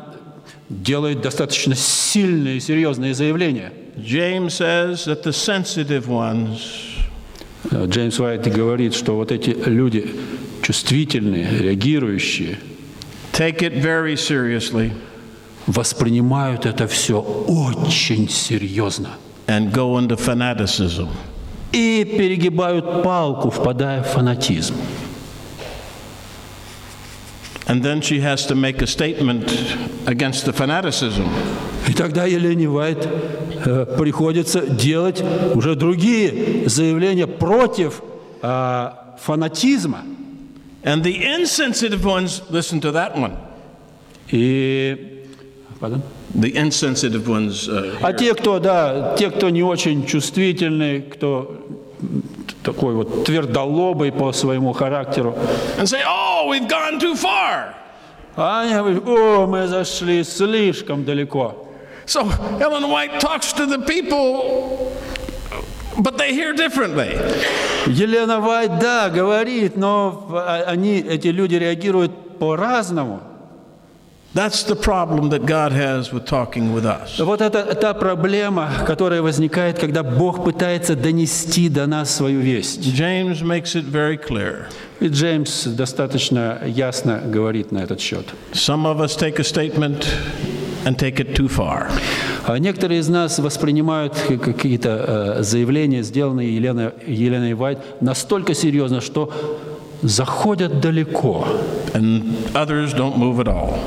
делает 0.68 1.22
достаточно 1.22 1.74
сильные, 1.74 2.60
серьезные 2.60 3.14
заявления? 3.14 3.72
James 3.96 4.48
says 4.54 5.06
that 5.06 5.22
the 5.22 5.32
sensitive 5.32 6.08
ones 6.08 6.90
Э, 7.70 7.86
Джеймс 7.86 8.18
Уайт 8.20 8.46
говорит, 8.52 8.94
что 8.94 9.14
вот 9.16 9.32
эти 9.32 9.50
люди 9.50 10.10
чувствительные, 10.62 11.46
реагирующие, 11.60 12.58
take 13.34 13.62
it 13.62 13.82
very 13.82 14.16
seriously 14.16 14.92
воспринимают 15.66 16.66
это 16.66 16.86
все 16.86 17.20
очень 17.20 18.28
серьезно 18.28 19.10
and 19.46 19.72
go 19.72 19.98
into 19.98 20.16
fanaticism. 20.16 21.08
и 21.72 22.04
перегибают 22.04 23.02
палку, 23.02 23.50
впадая 23.50 24.02
в 24.02 24.06
фанатизм. 24.06 24.74
And 27.66 27.82
then 27.82 28.00
she 28.02 28.20
has 28.20 28.46
to 28.46 28.54
make 28.54 28.82
a 28.82 28.86
statement 28.86 29.50
against 30.06 30.44
the 30.44 30.52
fanaticism. 30.52 31.26
И 31.88 31.92
тогда 31.92 32.24
Елене 32.26 32.68
Вайт 32.68 33.06
э, 33.64 33.86
приходится 33.98 34.60
делать 34.60 35.22
уже 35.54 35.74
другие 35.74 36.68
заявления 36.68 37.26
против 37.26 38.02
а, 38.42 39.16
фанатизма. 39.20 40.04
And 40.83 41.03
the 41.03 41.25
insensitive 41.25 42.05
ones 42.05 42.41
listen 42.49 42.79
to 42.81 42.91
that 42.93 43.17
one. 43.17 43.35
И 44.31 45.25
Pardon? 45.79 46.01
The 46.35 46.55
insensitive 46.55 47.27
ones. 47.27 47.67
Uh, 47.67 47.97
А 48.01 48.13
те, 48.13 48.33
кто, 48.33 48.59
да, 48.59 49.15
те, 49.17 49.29
кто 49.31 49.49
не 49.49 49.63
очень 49.63 50.05
чувствительный, 50.05 51.01
кто 51.01 51.65
м, 52.01 52.23
такой 52.63 52.93
вот 52.95 53.23
твердолобый 53.25 54.11
по 54.11 54.31
своему 54.33 54.73
характеру, 54.73 55.35
and 55.77 55.88
say, 55.88 56.01
oh, 56.05 56.47
we've 56.49 56.67
gone 56.67 56.99
too 56.99 57.15
far. 57.15 57.73
а 58.35 58.61
они 58.61 58.73
говорят, 58.73 59.03
о, 59.07 59.47
мы 59.47 59.67
зашли 59.67 60.23
слишком 60.23 61.03
далеко. 61.03 61.65
So 62.05 62.21
Ellen 62.59 62.89
White 62.89 63.19
talks 63.19 63.53
to 63.53 63.65
the 63.65 63.79
people, 63.79 64.91
but 65.98 66.18
they 66.18 66.32
hear 66.34 66.52
differently. 66.52 67.16
Елена 67.86 68.40
Вайт, 68.40 68.78
да, 68.80 69.10
говорит, 69.10 69.76
но 69.76 70.26
а- 70.30 70.64
они, 70.66 70.98
эти 70.98 71.28
люди 71.28 71.56
реагируют 71.56 72.38
по-разному. 72.38 73.20
That's 74.34 74.64
the 74.64 74.74
problem 74.74 75.30
that 75.30 75.46
God 75.46 75.70
has 75.70 76.12
with 76.12 76.26
talking 76.26 76.74
with 76.74 76.84
us. 76.84 77.20
Вот 77.20 77.40
это 77.40 77.72
та 77.76 77.94
проблема, 77.94 78.68
которая 78.84 79.22
возникает, 79.22 79.78
когда 79.78 80.02
Бог 80.02 80.42
пытается 80.42 80.96
донести 80.96 81.68
до 81.68 81.86
нас 81.86 82.10
свою 82.16 82.40
весть. 82.40 82.80
James 82.80 83.42
makes 83.42 83.76
it 83.76 83.84
very 83.84 84.16
clear. 84.18 84.66
И 84.98 85.06
Джеймс 85.06 85.66
достаточно 85.66 86.58
ясно 86.66 87.22
говорит 87.24 87.70
на 87.70 87.78
этот 87.78 88.00
счет. 88.00 88.26
Some 88.52 88.86
of 88.86 89.00
us 89.00 89.14
take 89.16 89.38
a 89.38 89.44
statement 89.44 90.04
and 90.84 90.98
take 90.98 91.20
it 91.20 91.36
too 91.36 91.48
far. 91.48 91.88
А 92.46 92.58
некоторые 92.58 93.00
из 93.00 93.08
нас 93.08 93.38
воспринимают 93.38 94.14
какие-то 94.42 95.36
э, 95.38 95.42
заявления, 95.42 96.02
сделанные 96.02 96.54
Еленой, 96.54 96.90
Еленой 97.06 97.54
Вайт, 97.54 97.78
настолько 98.02 98.52
серьезно, 98.54 99.00
что 99.00 99.32
заходят 100.02 100.80
далеко, 100.80 101.46
And 101.94 102.36
others 102.52 102.92
don't 102.94 103.16
move 103.16 103.38
at 103.38 103.46
all. 103.48 103.78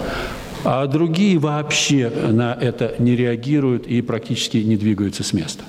а 0.63 0.87
другие 0.87 1.37
вообще 1.37 2.09
на 2.09 2.57
это 2.59 2.95
не 2.97 3.15
реагируют 3.15 3.85
и 3.85 4.01
практически 4.01 4.57
не 4.57 4.75
двигаются 4.75 5.23
с 5.23 5.33
места. 5.33 5.63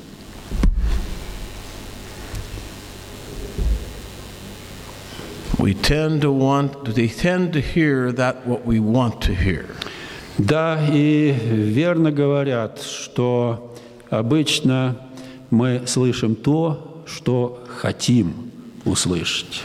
We 5.58 5.74
tend 5.74 6.22
to 6.22 6.30
want, 6.32 6.84
they 6.94 7.08
tend 7.08 7.52
to 7.52 7.60
hear 7.60 8.12
that 8.12 8.46
what 8.46 8.64
we 8.64 8.78
want 8.80 9.20
to 9.22 9.34
hear. 9.34 9.66
Да, 10.38 10.78
и 10.92 11.34
верно 11.50 12.12
говорят, 12.12 12.80
что 12.80 13.74
обычно 14.08 14.96
мы 15.50 15.82
слышим 15.86 16.36
то, 16.36 17.02
что 17.06 17.64
хотим 17.68 18.50
услышать. 18.84 19.62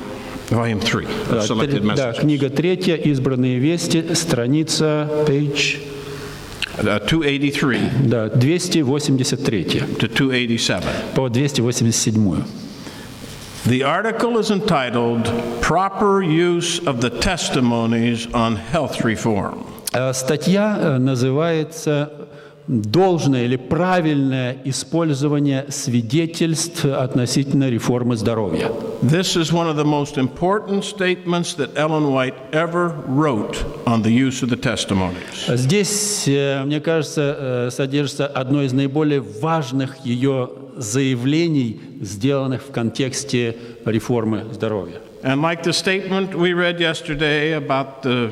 Volume 0.51 0.81
3 0.81 1.05
э, 1.05 1.07
of 1.35 1.43
Selected 1.49 1.81
три- 1.81 1.97
да, 1.97 2.13
книга 2.13 2.51
третья, 2.51 2.95
избранные 2.95 3.59
вести, 3.59 4.15
страница, 4.15 5.09
page 5.27 5.79
uh, 6.79 7.01
283 7.09 7.79
Да, 8.05 8.29
283 8.29 9.65
to 9.99 10.09
287. 10.09 10.81
по 11.17 11.29
287. 11.29 12.45
The 13.66 13.84
article 13.84 14.40
is 14.40 14.50
entitled 14.50 15.26
Proper 15.62 16.22
Use 16.24 16.80
of 16.88 17.00
the 17.00 17.10
Testimonies 17.10 18.28
on 18.34 18.56
Health 18.56 19.04
Reform. 19.04 19.66
Э, 19.94 20.14
Статья 20.14 20.78
э, 20.80 20.98
называется 20.98 22.12
«Должное 22.69 23.45
или 23.45 23.57
правильное 23.57 24.57
использование 24.65 25.67
свидетельств 25.69 26.85
относительно 26.85 27.71
реформы 27.71 28.17
здоровья». 28.17 28.71
This 29.03 29.37
is 29.37 29.53
one 29.53 29.69
of 29.69 29.77
the 29.77 29.85
most 29.85 30.17
important 30.17 30.85
statements 30.85 31.55
that 31.55 31.77
Ellen 31.77 32.13
White 32.13 32.35
ever 32.53 32.95
wrote 33.07 33.65
on 33.87 34.03
the 34.03 34.11
use 34.11 34.43
of 34.43 34.51
the 34.51 34.57
testimonies. 34.57 35.47
Здесь, 35.49 36.25
э, 36.27 36.65
мне 36.65 36.81
кажется, 36.81 37.37
э, 37.39 37.71
содержится 37.71 38.27
одно 38.27 38.63
из 38.63 38.73
наиболее 38.73 39.21
важных 39.21 40.05
ее 40.05 40.51
заявлений, 40.77 41.81
сделанных 42.01 42.63
в 42.63 42.71
контексте 42.73 43.57
реформы 43.85 44.45
здоровья. 44.53 45.01
And 45.23 45.41
like 45.41 45.63
the 45.63 45.73
statement 45.73 46.35
we 46.35 46.53
read 46.53 46.79
yesterday 46.81 47.53
about 47.53 48.03
the 48.03 48.31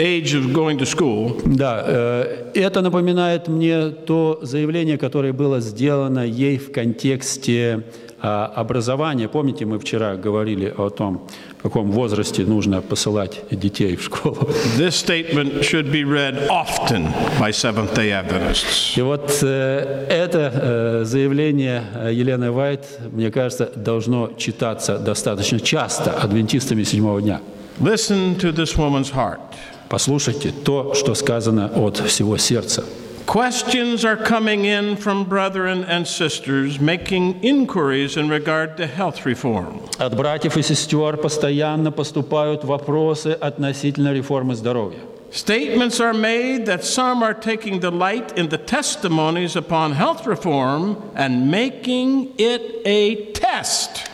age 0.00 0.34
of 0.34 0.52
going 0.52 0.78
to 0.78 0.86
school, 0.86 1.40
Да, 1.44 1.84
э, 1.86 2.52
это 2.54 2.80
напоминает 2.80 3.48
мне 3.48 3.90
то 3.90 4.38
заявление, 4.42 4.96
которое 4.98 5.32
было 5.32 5.60
сделано 5.60 6.26
ей 6.26 6.58
в 6.58 6.72
контексте 6.72 7.84
а, 8.22 8.52
образования. 8.54 9.28
Помните, 9.28 9.64
мы 9.64 9.78
вчера 9.78 10.16
говорили 10.16 10.72
о 10.76 10.90
том, 10.90 11.26
в 11.58 11.62
каком 11.62 11.90
возрасте 11.90 12.42
нужно 12.42 12.82
посылать 12.82 13.40
детей 13.50 13.96
в 13.96 14.02
школу. 14.02 14.36
this 14.76 14.94
statement 14.94 15.62
should 15.62 15.90
be 15.90 16.04
read 16.04 16.48
often 16.48 17.08
by 17.38 17.50
Seventh 17.50 17.94
day 17.94 18.10
Adventists. 18.10 18.98
И 18.98 19.02
вот 19.02 19.38
э, 19.42 20.06
это 20.10 20.52
э, 20.52 21.04
заявление 21.04 21.82
Елены 22.10 22.50
Вайт, 22.50 22.84
мне 23.10 23.30
кажется, 23.30 23.70
должно 23.74 24.30
читаться 24.36 24.98
достаточно 24.98 25.58
часто 25.58 26.10
адвентистами 26.12 26.82
седьмого 26.84 27.22
дня. 27.22 27.40
Listen 27.80 28.36
to 28.36 28.52
this 28.52 28.76
woman's 28.76 29.10
heart. 29.10 29.40
Послушайте 29.89 30.51
то, 30.51 30.93
что 30.93 31.15
сказано 31.15 31.71
от 31.75 31.97
всего 31.97 32.37
сердца. 32.37 32.83
Questions 33.25 34.05
are 34.05 34.17
coming 34.17 34.65
in 34.65 34.95
from 34.95 35.23
brethren 35.23 35.83
and 35.85 36.05
sisters 36.05 36.79
making 36.79 37.41
inquiries 37.41 38.17
in 38.17 38.29
regard 38.29 38.77
to 38.77 38.85
health 38.85 39.25
reform. 39.25 39.81
От 39.97 40.15
братьев 40.15 40.57
и 40.57 40.61
сестер 40.61 41.17
постоянно 41.17 41.91
поступают 41.91 42.63
вопросы 42.63 43.29
относительно 43.29 44.13
реформы 44.13 44.55
здоровья. 44.55 44.99
Statements 45.31 45.99
are 45.99 46.13
made 46.13 46.65
that 46.65 46.83
some 46.85 47.23
are 47.23 47.33
taking 47.33 47.79
delight 47.79 48.37
in 48.37 48.47
the 48.49 48.59
testimonies 48.59 49.55
upon 49.55 49.91
health 49.93 50.27
reform 50.27 50.95
and 51.15 51.49
making 51.49 52.31
it 52.37 52.81
a 52.85 53.33
test. 53.33 54.07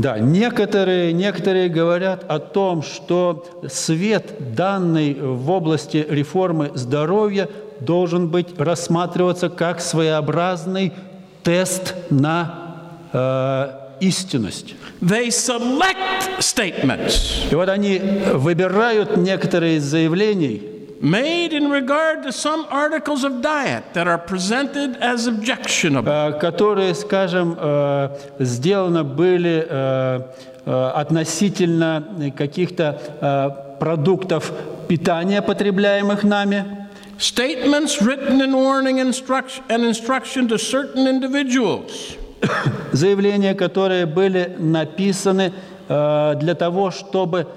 Да, 0.00 0.18
некоторые, 0.18 1.12
некоторые 1.12 1.68
говорят 1.68 2.24
о 2.26 2.38
том, 2.38 2.82
что 2.82 3.44
свет, 3.68 4.54
данный 4.54 5.12
в 5.12 5.50
области 5.50 6.06
реформы 6.08 6.70
здоровья, 6.74 7.50
должен 7.80 8.28
быть 8.28 8.58
рассматриваться 8.58 9.50
как 9.50 9.82
своеобразный 9.82 10.94
тест 11.42 11.94
на 12.08 12.76
э, 13.12 13.72
истинность. 14.00 14.74
They 15.02 15.28
select 15.28 16.38
statements 16.38 17.50
И 17.50 17.54
вот 17.54 17.68
они 17.68 18.00
выбирают 18.32 19.18
некоторые 19.18 19.76
из 19.76 19.84
заявлений, 19.84 20.62
made 21.00 21.54
in 21.54 21.70
regard 21.70 22.22
to 22.22 22.30
some 22.30 22.66
articles 22.68 23.24
of 23.24 23.40
diet 23.40 23.94
that 23.94 24.06
are 24.06 24.18
presented 24.18 24.96
as 24.96 25.26
objectionable. 25.26 26.12
э, 26.12 26.38
которые, 26.38 26.94
скажем, 26.94 27.56
э, 27.58 28.10
сделаны 28.38 29.02
были 29.02 29.66
э, 29.68 30.20
относительно 30.66 32.32
каких-то 32.36 33.76
продуктов 33.80 34.52
питания, 34.88 35.40
потребляемых 35.40 36.22
нами. 36.22 36.86
Statements 37.18 38.00
written 38.02 38.40
in 38.40 38.52
warning 38.52 38.98
instruction 38.98 39.64
and 39.68 39.84
instruction 39.84 40.48
to 40.48 40.58
certain 40.58 41.08
individuals. 41.08 42.16
заявления, 42.92 43.54
которые 43.54 44.06
были 44.06 44.54
написаны 44.58 45.52
для 45.88 46.54
того, 46.54 46.90
чтобы 46.90 47.48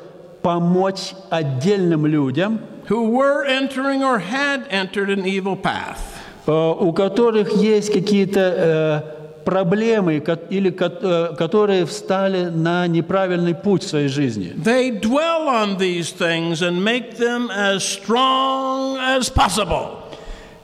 помочь 0.41 1.13
отдельным 1.29 2.05
людям, 2.05 2.59
who 2.87 3.09
were 3.09 3.43
entering 3.45 4.03
or 4.03 4.19
had 4.19 4.67
entered 4.69 5.09
an 5.09 5.25
evil 5.25 5.55
path. 5.55 6.13
э, 6.47 6.51
у 6.51 6.93
которых 6.93 7.51
есть 7.55 7.91
какие-то 7.91 8.39
э, 8.39 9.43
проблемы 9.45 10.23
или 10.49 10.73
э, 10.77 11.35
которые 11.37 11.85
встали 11.85 12.45
на 12.45 12.87
неправильный 12.87 13.55
путь 13.55 13.83
в 13.83 13.87
своей 13.87 14.07
жизни. 14.07 14.53
They 14.55 14.91
dwell 14.99 15.47
on 15.47 15.77
these 15.77 16.11
things 16.11 16.61
and 16.61 16.83
make 16.83 17.17
them 17.17 17.49
as 17.49 17.83
strong 17.83 18.97
as 18.97 19.29
possible. 19.29 19.99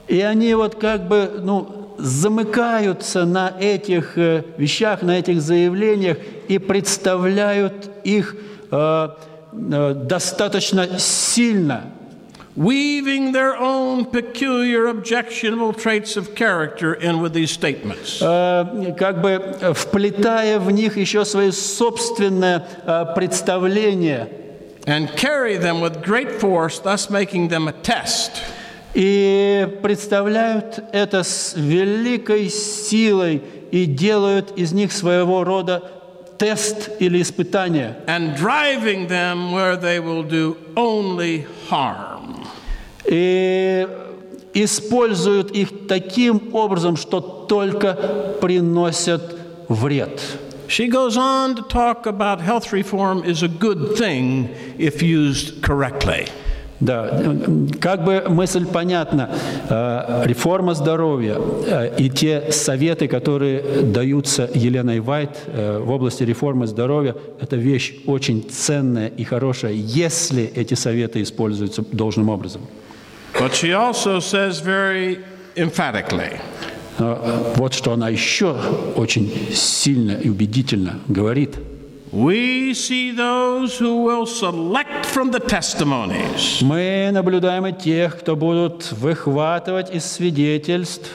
И 0.08 0.20
они 0.22 0.54
вот 0.54 0.74
как 0.74 1.06
бы, 1.06 1.40
ну, 1.40 1.94
замыкаются 1.98 3.24
на 3.24 3.52
этих 3.60 4.16
вещах, 4.16 5.02
на 5.02 5.18
этих 5.18 5.40
заявлениях 5.40 6.16
и 6.48 6.58
представляют 6.58 7.90
их 8.02 8.34
э, 8.72 9.08
достаточно 9.52 10.98
сильно. 10.98 11.92
weaving 12.55 13.33
their 13.33 13.55
own 13.57 14.05
peculiar 14.05 14.87
objectionable 14.87 15.73
traits 15.73 16.15
of 16.15 16.35
character 16.35 16.93
in 16.93 17.19
with 17.19 17.33
these 17.33 17.51
statements. 17.51 18.21
э, 18.21 18.95
как 18.97 19.21
бы 19.21 19.29
э, 19.59 19.73
вплетая 19.73 20.59
в 20.59 20.71
них 20.71 20.95
еще 20.97 21.25
свои 21.25 21.51
собственное 21.51 22.65
э, 22.85 23.05
представление 23.15 24.29
and 24.85 25.09
carry 25.17 25.57
them 25.57 25.81
with 25.81 26.01
great 26.03 26.39
force, 26.39 26.79
thus 26.79 27.09
making 27.09 27.49
them 27.49 27.67
a 27.67 27.73
test. 27.73 28.31
и 28.93 29.67
представляют 29.83 30.79
это 30.93 31.23
с 31.23 31.55
великой 31.57 32.49
силой 32.49 33.41
и 33.71 33.85
делают 33.85 34.51
из 34.57 34.71
них 34.71 34.93
своего 34.93 35.43
рода 35.43 35.83
тест 36.37 36.89
или 36.99 37.21
испытание. 37.21 37.95
and 38.07 38.37
driving 38.37 39.07
them 39.09 39.51
where 39.51 39.75
they 39.75 39.99
will 39.99 40.23
do 40.23 40.55
only 40.77 41.45
harm. 41.69 42.18
И 43.06 43.86
используют 44.54 45.50
их 45.52 45.86
таким 45.88 46.54
образом, 46.54 46.96
что 46.96 47.20
только 47.20 47.94
приносят 48.40 49.36
вред. 49.68 50.20
She 50.68 50.88
goes 50.88 51.16
on 51.16 51.56
to 51.56 51.62
talk 51.68 52.06
about 52.06 52.40
health 52.40 52.72
reform 52.72 53.24
is 53.24 53.42
a 53.42 53.48
good 53.48 53.96
thing 53.96 54.48
if 54.78 55.02
used 55.02 55.62
correctly. 55.62 56.28
Да, 56.80 57.22
как 57.78 58.04
бы 58.04 58.24
мысль 58.28 58.64
понятна. 58.64 59.28
Э, 59.68 60.22
Реформа 60.24 60.72
здоровья 60.72 61.36
э, 61.66 61.94
и 61.98 62.08
те 62.08 62.50
советы, 62.52 63.06
которые 63.06 63.82
даются 63.82 64.48
Еленой 64.54 65.00
Вайт 65.00 65.30
э, 65.46 65.78
в 65.78 65.90
области 65.90 66.22
реформы 66.22 66.66
здоровья, 66.66 67.14
это 67.38 67.56
вещь 67.56 67.96
очень 68.06 68.48
ценная 68.48 69.08
и 69.08 69.24
хорошая, 69.24 69.72
если 69.72 70.44
эти 70.44 70.72
советы 70.72 71.20
используются 71.20 71.84
должным 71.92 72.30
образом. 72.30 72.62
But 73.38 73.54
she 73.54 73.72
also 73.72 74.20
says 74.20 74.60
very 74.60 75.20
emphatically. 75.56 76.40
Но, 76.98 77.18
э, 77.22 77.54
Вот 77.56 77.72
что 77.74 77.92
она 77.92 78.08
еще 78.10 78.54
очень 78.96 79.30
сильно 79.54 80.12
и 80.12 80.28
убедительно 80.28 81.00
говорит. 81.08 81.56
we 82.12 82.74
see 82.74 83.12
those 83.12 83.78
who 83.78 84.02
will 84.02 84.26
select 84.26 85.06
from 85.06 85.30
the 85.30 85.38
testimonies. 85.38 86.60
Мы 86.60 87.10
наблюдаем 87.12 87.66
и 87.66 87.72
тех, 87.72 88.18
кто 88.18 88.34
будут 88.34 88.90
выхватывать 88.92 89.94
из 89.94 90.04
свидетельств 90.04 91.08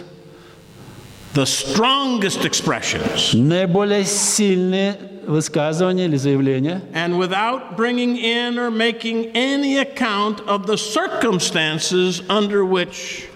the 1.34 1.46
strongest 1.46 2.46
expressions. 2.46 3.36
наиболее 3.36 4.06
сильные 4.06 4.98
высказывания 5.27 6.07
или 6.07 6.17
заявления, 6.17 6.83
and 6.95 7.19
without 7.19 7.77
bringing 7.77 8.17
in 8.17 8.59
or 8.59 8.71
making 8.71 9.31
any 9.35 9.79
account 9.79 10.41
of 10.47 10.67
the 10.67 10.77
circumstances 10.77 12.23
under 12.29 12.65
which 12.65 13.27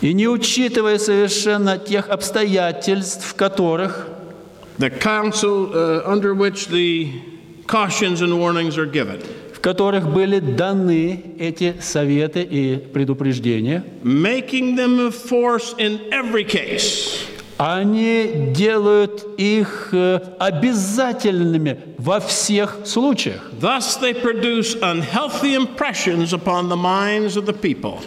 и 0.00 0.14
не 0.14 0.28
учитывая 0.28 0.98
совершенно 0.98 1.76
тех 1.78 2.08
обстоятельств, 2.08 3.24
в 3.24 3.34
которых 3.34 4.08
the 4.78 4.90
counsel 4.90 5.70
uh, 5.74 6.02
under 6.06 6.34
which 6.34 6.68
the 6.68 7.12
cautions 7.66 8.22
and 8.22 8.38
warnings 8.38 8.78
are 8.78 8.86
given, 8.86 9.20
в 9.52 9.60
которых 9.60 10.10
были 10.10 10.38
даны 10.38 11.34
эти 11.38 11.76
советы 11.80 12.42
и 12.42 12.76
предупреждения, 12.76 13.84
making 14.02 14.76
them 14.76 14.98
of 14.98 15.14
force 15.14 15.74
in 15.78 16.00
every 16.10 16.44
case. 16.44 17.26
Они 17.57 18.51
делают 18.53 19.25
их 19.37 19.89
э, 19.93 20.19
обязательными 20.39 21.79
во 21.97 22.19
всех 22.19 22.79
случаях. 22.83 23.49
Thus, 23.61 23.97
they 24.01 24.13
produce 24.13 24.75
unhealthy 24.81 25.55
impressions 25.55 26.33
upon 26.33 26.67
the 26.67 26.75
minds 26.75 27.37
of 27.37 27.45
the 27.45 27.53
people. 27.53 27.99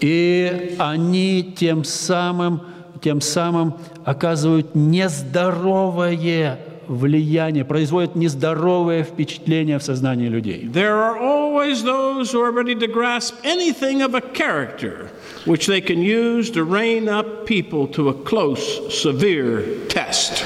И 0.00 0.76
они 0.78 1.54
тем 1.56 1.84
самым, 1.84 2.60
тем 3.02 3.22
самым 3.22 3.74
оказывают 4.04 4.74
нездоровое 4.74 6.58
влияние, 6.89 7.65
производят 7.65 8.15
нездоровое 8.15 9.03
впечатление 9.03 9.79
в 9.79 9.83
сознании 9.83 10.27
людей. 10.27 10.67
There 10.71 11.01
are 11.01 11.17
always 11.17 11.83
those 11.83 12.31
who 12.31 12.41
are 12.41 12.51
ready 12.51 12.75
to 12.75 12.87
grasp 12.87 13.35
anything 13.43 14.01
of 14.01 14.13
a 14.15 14.21
character 14.21 15.09
which 15.45 15.67
they 15.67 15.81
can 15.81 16.01
use 16.01 16.49
to 16.51 16.63
rein 16.63 17.07
up 17.07 17.45
people 17.45 17.87
to 17.87 18.09
a 18.09 18.13
close, 18.13 18.93
severe 18.93 19.63
test. 19.87 20.43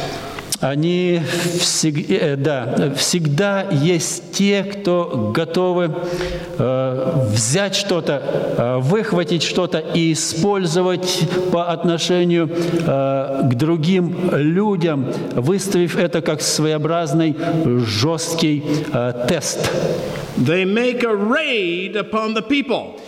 Они 0.65 1.21
всег- 1.61 2.07
э, 2.09 2.37
да, 2.37 2.95
всегда 2.97 3.67
есть 3.71 4.33
те, 4.33 4.65
кто 4.65 5.31
готовы 5.35 5.91
э, 6.59 7.13
взять 7.29 7.75
что-то, 7.75 8.23
э, 8.57 8.79
выхватить 8.79 9.43
что-то 9.43 9.79
и 9.79 10.15
использовать 10.15 11.21
по 11.53 11.71
отношению 11.71 12.49
э, 12.49 13.41
к 13.51 13.55
другим 13.57 14.17
людям, 14.33 15.07
выставив 15.35 15.99
это 15.99 16.23
как 16.23 16.41
своеобразный 16.41 17.37
жесткий 17.87 18.65
э, 18.91 19.27
тест. 19.29 19.71
They 20.39 20.65
make 20.65 21.05
a 21.05 21.13
raid 21.15 21.95
upon 21.97 22.35
the 22.35 22.43
people. 22.49 22.99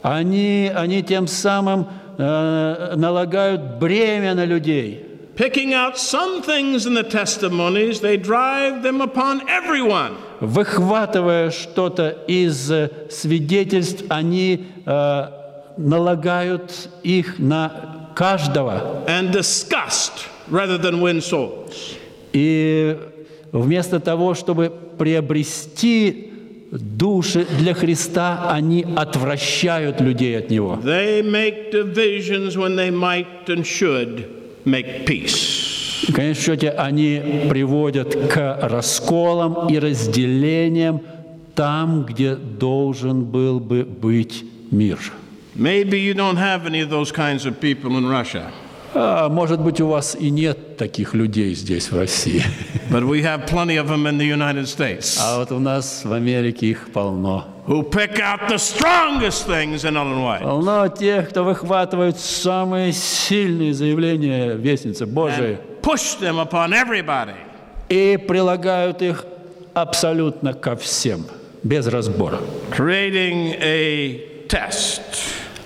Они, 0.00 0.72
они 0.74 1.02
тем 1.02 1.26
самым 1.26 1.88
э, 2.16 2.94
налагают 2.96 3.78
бремя 3.78 4.34
на 4.34 4.46
людей. 4.46 5.11
Picking 5.35 5.71
out 5.75 5.99
some 5.99 6.41
things 6.41 6.87
in 6.87 6.95
the 6.95 7.03
testimonies, 7.03 8.01
they 8.01 8.17
drive 8.17 8.81
them 8.81 9.01
upon 9.01 9.47
everyone. 9.47 10.15
выхватывая 10.39 11.51
что-то 11.51 12.09
из 12.27 12.71
э, 12.71 12.89
свидетельств, 13.11 14.03
они 14.09 14.65
э, 14.85 15.27
налагают 15.77 16.89
их 17.03 17.37
на 17.37 18.09
каждого. 18.15 19.03
and 19.07 19.31
disgust 19.31 20.27
rather 20.49 20.79
than 20.79 21.01
win 21.01 21.21
souls. 21.21 21.95
И 22.33 22.97
вместо 23.51 23.99
того, 23.99 24.33
чтобы 24.33 24.71
приобрести 24.97 26.31
души 26.71 27.45
для 27.59 27.75
Христа, 27.75 28.49
они 28.51 28.83
отвращают 28.95 30.01
людей 30.01 30.37
от 30.37 30.49
Него. 30.49 30.79
They 30.83 31.21
make 31.21 31.71
divisions 31.71 32.57
when 32.57 32.75
they 32.75 32.89
might 32.89 33.47
and 33.47 33.63
should 33.63 34.25
Make 34.64 35.04
peace. 35.06 36.08
В 36.08 36.12
конечном 36.12 36.44
счете, 36.44 36.70
они 36.70 37.20
приводят 37.48 38.14
к 38.32 38.58
расколам 38.62 39.68
и 39.68 39.78
разделениям 39.78 41.00
там, 41.54 42.04
где 42.04 42.34
должен 42.34 43.24
был 43.24 43.60
бы 43.60 43.84
быть 43.84 44.44
мир. 44.70 44.98
Maybe 45.54 45.98
you 46.00 46.14
don't 46.14 46.36
have 46.38 46.66
any 46.66 46.80
of 46.80 46.88
those 46.90 47.12
kinds 47.12 47.44
of 47.46 47.60
people 47.60 47.96
in 47.98 48.06
Russia, 48.08 48.50
А, 48.94 49.28
может 49.28 49.60
быть, 49.60 49.80
у 49.80 49.86
вас 49.86 50.16
и 50.18 50.28
нет 50.30 50.76
таких 50.76 51.14
людей 51.14 51.54
здесь, 51.54 51.90
в 51.90 51.96
России. 51.96 52.42
but 52.90 53.04
we 53.04 53.22
have 53.22 53.46
plenty 53.46 53.76
of 53.76 53.86
them 53.88 54.06
in 54.06 54.18
the 54.18 54.26
United 54.28 54.64
States 54.66 55.18
А 55.20 55.38
вот 55.38 55.52
у 55.52 55.58
нас 55.58 56.04
в 56.04 56.12
Америке 56.12 56.66
их 56.66 56.88
полно. 56.92 57.46
Who 57.66 57.82
pick 57.84 58.18
out 58.18 58.48
the 58.48 58.58
strongest 58.58 59.46
things 59.46 59.84
in 59.84 59.94
White 59.94 60.42
Полно 60.42 60.88
тех, 60.88 61.28
кто 61.30 61.44
выхватывает 61.44 62.18
самые 62.18 62.92
сильные 62.92 63.72
заявления 63.72 64.54
Вестницы 64.54 65.06
Божией 65.06 65.58
push 65.82 66.18
them 66.20 66.38
upon 66.38 66.72
everybody. 66.72 67.34
и 67.88 68.16
прилагают 68.16 69.02
их 69.02 69.24
абсолютно 69.74 70.54
ко 70.54 70.76
всем, 70.76 71.24
без 71.62 71.86
разбора, 71.86 72.38
creating 72.76 73.56
a 73.60 74.46
test, 74.48 75.00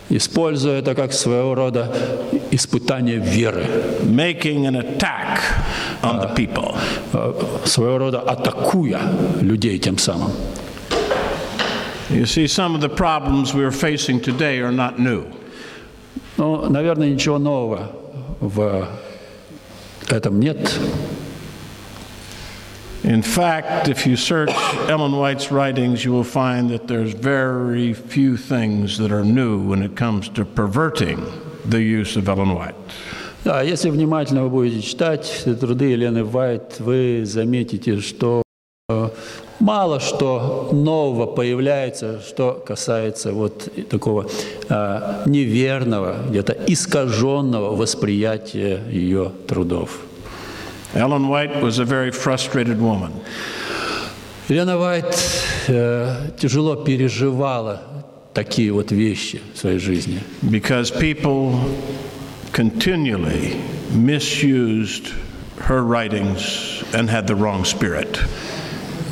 используя 0.08 0.78
это 0.80 0.94
как 0.94 1.12
своего 1.12 1.54
рода 1.54 1.92
испытание 2.50 3.18
веры, 3.18 3.66
making 4.02 4.66
an 4.66 4.76
attack 4.76 5.40
on 6.02 6.20
the 6.20 6.34
people. 6.34 6.76
э, 7.12 7.32
своего 7.66 7.98
рода 7.98 8.20
атакуя 8.20 9.00
людей 9.40 9.78
тем 9.78 9.98
самым. 9.98 10.30
You 12.15 12.25
see, 12.25 12.47
some 12.47 12.75
of 12.75 12.81
the 12.81 12.89
problems 12.89 13.53
we 13.53 13.63
are 13.63 13.71
facing 13.71 14.21
today 14.21 14.59
are 14.59 14.71
not 14.71 14.99
new. 14.99 15.25
Ну, 16.37 16.69
наверное, 16.69 17.09
ничего 17.09 17.37
нового 17.37 17.91
в 18.39 18.87
этом 20.09 20.39
нет. 20.39 20.79
In 23.03 23.23
fact, 23.23 23.89
if 23.89 24.05
you 24.05 24.15
search 24.15 24.51
Ellen 24.87 25.13
White's 25.13 25.51
writings, 25.51 26.05
you 26.05 26.11
will 26.11 26.23
find 26.23 26.69
that 26.69 26.87
there's 26.87 27.13
very 27.13 27.93
few 27.93 28.37
things 28.37 28.97
that 28.99 29.11
are 29.11 29.25
new 29.25 29.59
when 29.59 29.81
it 29.81 29.95
comes 29.95 30.29
to 30.29 30.45
perverting 30.45 31.25
the 31.65 31.81
use 31.81 32.15
of 32.15 32.29
Ellen 32.29 32.53
White. 32.53 32.75
Да, 33.43 33.63
если 33.63 33.89
внимательно 33.89 34.43
вы 34.43 34.49
будете 34.49 34.81
читать 34.81 35.43
труды 35.59 35.85
Елены 35.85 36.23
Вайт, 36.23 36.79
вы 36.79 37.23
заметите, 37.25 37.99
что 37.99 38.43
э, 38.87 39.09
мало 39.60 40.00
что 40.00 40.70
нового 40.72 41.26
появляется, 41.26 42.20
что 42.20 42.62
касается 42.66 43.32
вот 43.32 43.68
такого 43.88 44.28
э, 44.68 45.22
неверного, 45.26 46.16
где-то 46.28 46.52
искаженного 46.66 47.74
восприятия 47.76 48.80
ее 48.90 49.32
трудов. 49.46 50.00
Ellen 50.94 51.28
White 51.28 51.60
was 51.62 51.78
a 51.78 51.84
very 51.84 52.10
frustrated 52.10 52.78
woman. 52.78 53.12
Елена 54.48 54.78
Вайт 54.78 55.18
э, 55.66 56.30
тяжело 56.38 56.76
переживала 56.76 57.82
такие 58.32 58.70
вот 58.70 58.92
вещи 58.92 59.40
в 59.54 59.58
своей 59.58 59.78
жизни. 59.78 60.20
because 60.42 60.90
people 60.90 61.58
continually 62.52 63.56
misused 63.92 65.12
her 65.58 65.82
writings 65.82 66.84
and 66.92 67.10
had 67.10 67.26
the 67.26 67.34
wrong 67.34 67.64
spirit. 67.64 68.20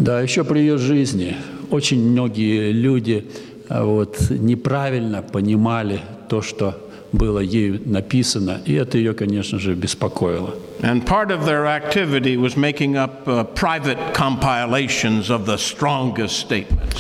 Да, 0.01 0.21
еще 0.21 0.45
при 0.45 0.61
ее 0.61 0.79
жизни 0.79 1.37
очень 1.71 2.11
многие 2.11 2.73
люди 2.73 3.27
а, 3.69 3.85
вот, 3.85 4.31
неправильно 4.31 5.23
понимали 5.23 6.01
то, 6.29 6.43
что 6.43 6.81
было 7.13 7.39
ею 7.39 7.81
написано, 7.85 8.61
и 8.67 8.75
это 8.75 8.99
ее, 8.99 9.15
конечно 9.15 9.59
же, 9.59 9.75
беспокоило. 9.75 10.55
And 10.81 11.07
part 11.07 11.31
of 11.31 11.47
their 11.47 11.67
activity 11.67 12.37
was 12.37 12.57
making 12.57 12.97
up 12.97 13.27
uh, 13.27 13.45
private 13.55 13.99
compilations 14.13 15.31
of 15.31 15.47
the 15.47 15.57
strongest 15.57 16.39
statements. 16.41 16.97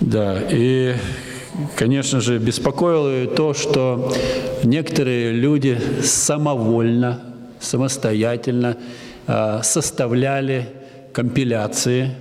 Да, 0.00 0.40
и, 0.50 0.94
конечно 1.76 2.20
же, 2.20 2.38
беспокоило 2.38 3.08
ее 3.08 3.26
то, 3.26 3.52
что 3.52 4.12
некоторые 4.64 5.32
люди 5.32 5.78
самовольно, 6.02 7.20
самостоятельно 7.60 8.76
а, 9.26 9.62
составляли 9.62 10.68
компиляции 11.12 12.12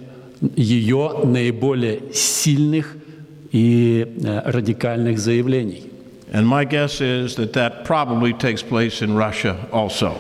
ее 0.56 1.21
наиболее 1.23 2.13
сильных 2.13 2.95
и 3.52 4.06
э, 4.23 4.52
радикальных 4.52 5.19
заявлений. 5.19 5.84
And 6.34 6.45
my 6.45 6.65
guess 6.65 7.00
is 7.00 7.36
that 7.38 7.54
that 7.54 7.86
probably 7.86 8.34
takes 8.34 8.62
place 8.62 9.02
in 9.02 9.15
Russia 9.15 9.56
also. 9.71 10.15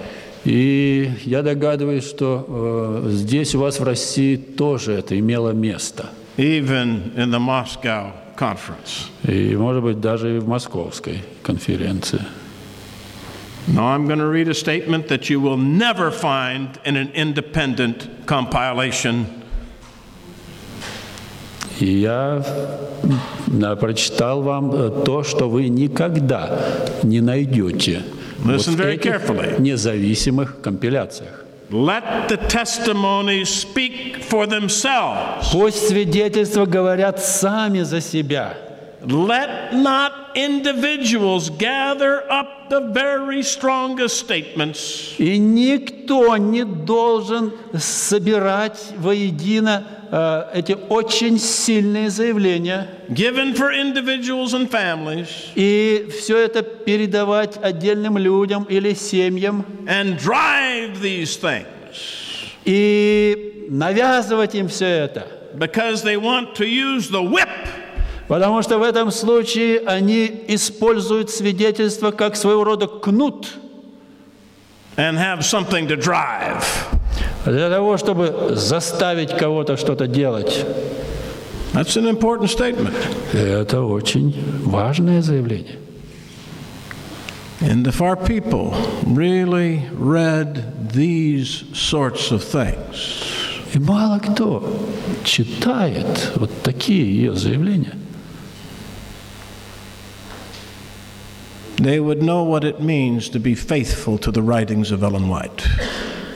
И 0.45 1.11
я 1.25 1.41
догадываюсь, 1.41 2.07
что 2.07 2.45
э, 2.47 3.09
здесь 3.09 3.53
у 3.55 3.59
вас 3.59 3.79
в 3.79 3.83
России 3.83 4.37
тоже 4.37 4.93
это 4.93 5.17
имело 5.19 5.51
место. 5.51 6.09
even 6.37 7.11
in 7.15 7.31
the 7.31 7.39
Moscow 7.39 8.13
conference. 8.35 9.09
И, 9.23 9.55
может 9.55 9.83
быть, 9.83 9.99
даже 9.99 10.37
и 10.37 10.39
в 10.39 10.47
московской 10.47 11.23
конференции. 11.43 12.21
Now, 13.67 13.87
I'm 13.87 14.07
going 14.07 14.19
to 14.19 14.27
read 14.27 14.47
a 14.47 14.53
statement 14.53 15.09
that 15.09 15.29
you 15.29 15.41
will 15.41 15.57
never 15.57 16.09
find 16.09 16.79
in 16.85 16.95
an 16.95 17.11
independent 17.13 18.07
compilation 18.25 19.36
И 21.79 21.85
я 21.99 22.43
м, 23.47 23.77
прочитал 23.77 24.41
вам 24.41 24.71
э, 24.73 25.03
то, 25.05 25.23
что 25.23 25.47
вы 25.49 25.69
никогда 25.69 26.59
не 27.03 27.21
найдете 27.21 28.01
вот 28.39 28.55
Listen 28.55 28.75
в 28.75 28.79
very 28.81 28.95
этих 28.95 29.11
carefully. 29.11 29.61
независимых 29.61 30.61
компиляциях. 30.61 31.43
Let 31.69 32.29
the 32.29 32.37
testimonies 32.47 33.49
speak 33.49 34.23
for 34.29 34.47
themselves. 34.47 35.51
Пусть 35.51 35.87
свидетельства 35.89 36.65
говорят 36.65 37.19
сами 37.23 37.81
за 37.83 37.99
себя. 38.01 38.53
Let 39.05 39.73
not 39.73 40.11
individuals 40.35 41.49
gather 41.51 42.23
up 42.29 42.69
the 42.69 42.81
very 42.91 43.41
strongest 43.43 44.17
statements 44.19 45.13
И 45.19 45.37
никто 45.37 46.35
не 46.37 46.63
должен 46.65 47.53
собирать 47.77 48.79
воедино 48.97 49.83
эти 50.53 50.77
очень 50.89 51.37
сильные 51.39 52.09
заявления, 52.09 52.87
given 53.09 53.53
for 53.53 53.71
individuals 53.71 54.53
and 54.53 54.69
families, 54.69 55.27
и 55.55 56.09
все 56.19 56.37
это 56.37 56.61
передавать 56.61 57.57
отдельным 57.61 58.17
людям 58.17 58.63
или 58.65 58.93
семьям, 58.93 59.65
and 59.85 60.17
drive 60.19 61.01
these 61.01 61.37
things. 61.37 61.65
И 62.65 63.67
навязывать 63.69 64.55
им 64.55 64.67
все 64.67 64.85
это. 64.85 65.37
because 65.57 66.03
they 66.03 66.17
want 66.17 66.55
to 66.55 66.65
use 66.65 67.09
the 67.09 67.21
whip. 67.21 67.49
Потому 68.27 68.61
что 68.61 68.77
в 68.77 68.83
этом 68.83 69.09
случае 69.11 69.79
они 69.87 70.43
используют 70.47 71.29
свидетельство 71.29 72.11
как 72.11 72.35
своего 72.35 72.63
рода 72.63 72.87
кнут. 72.87 73.47
And 74.97 75.17
have 75.17 75.43
something 75.45 75.87
to 75.87 75.95
drive. 75.95 76.96
Для 77.51 77.69
того, 77.69 77.97
чтобы 77.97 78.53
заставить 78.55 79.35
кого-то 79.37 79.77
что-то 79.77 80.07
делать. 80.07 80.65
That's 81.73 81.95
an 81.95 82.07
important 82.07 82.49
statement. 82.49 82.95
Это 83.33 83.81
очень 83.83 84.33
важное 84.63 85.21
заявление. 85.21 85.77
And 87.59 87.87
if 87.87 88.01
our 88.01 88.15
people 88.15 88.75
really 89.05 89.87
read 89.93 90.91
these 90.93 91.63
sorts 91.73 92.31
of 92.31 92.43
things, 92.43 93.23
И 93.73 93.79
мало 93.79 94.19
кто 94.19 94.63
читает 95.23 96.31
вот 96.35 96.49
такие 96.63 97.03
ее 97.05 97.35
заявления. 97.35 97.93
they 101.77 101.99
would 101.99 102.23
know 102.23 102.43
what 102.43 102.63
it 102.63 102.81
means 102.81 103.29
to 103.29 103.39
be 103.39 103.53
faithful 103.53 104.17
to 104.17 104.31
the 104.31 104.41
writings 104.41 104.91
of 104.91 105.03
Ellen 105.03 105.27
White. 105.27 105.63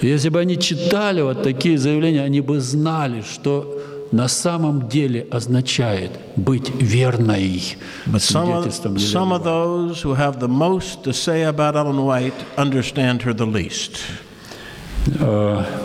Если 0.02 0.30
бы 0.30 0.40
они 0.40 0.58
читали 0.58 1.22
вот 1.22 1.44
такие 1.44 1.78
заявления, 1.78 2.24
они 2.24 2.42
бы 2.42 2.60
знали, 2.60 3.22
что 3.22 3.78
на 4.12 4.28
самом 4.28 4.90
деле 4.90 5.28
означает 5.32 6.12
быть 6.36 6.70
верной 6.80 7.78
But 8.08 8.20
some 8.20 8.50
of, 8.50 8.64
свидетельством 8.64 8.96
some 8.98 9.30
Елены 9.30 9.36
of 9.36 9.44
those 9.44 10.02
who 10.02 10.14
have 10.16 10.40
the 10.40 10.48
most 10.48 11.04
to 11.04 11.14
say 11.14 11.44
about 11.44 11.76
Ellen 11.76 12.04
White 12.04 12.34
understand 12.58 13.22
her 13.22 13.34
the 13.34 13.46
least. 13.46 14.02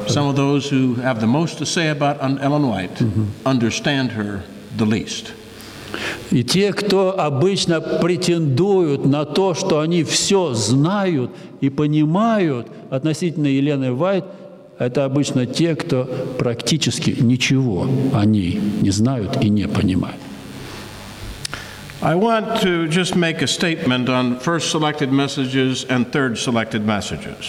Some 0.09 0.27
of 0.29 0.37
those 0.37 0.69
who 0.69 0.95
have 0.97 1.21
the 1.21 1.27
most 1.27 1.59
to 1.59 1.67
say 1.67 1.89
about 1.91 2.21
Un- 2.21 2.39
Ellen 2.39 2.69
White 2.69 3.01
understand 3.45 4.13
her 4.13 4.43
the 4.77 4.87
least. 4.87 5.33
И 6.31 6.43
те, 6.43 6.73
кто 6.73 7.19
обычно 7.19 7.81
претендуют 7.81 9.07
на 9.07 9.25
то, 9.25 9.55
что 9.55 9.81
они 9.81 10.03
все 10.03 10.53
знают 10.53 11.31
и 11.61 11.71
понимают 11.71 12.67
относительно 12.91 13.47
Елены 13.47 13.93
Вайт, 13.93 14.25
это 14.79 15.05
обычно 15.05 15.47
те, 15.47 15.75
кто 15.75 16.05
практически 16.39 17.17
ничего 17.19 17.89
о 18.13 18.25
ней 18.25 18.61
не 18.83 18.91
знают 18.91 19.43
и 19.43 19.49
не 19.49 19.67
понимают. 19.67 20.21
I 22.03 22.15
want 22.15 22.61
to 22.61 22.87
just 22.89 23.17
make 23.17 23.41
a 23.41 23.47
statement 23.47 24.11
on 24.11 24.39
first 24.39 24.71
selected 24.71 25.11
messages 25.11 25.87
and 25.89 26.07
third 26.13 26.37
selected 26.37 26.85
messages. 26.85 27.47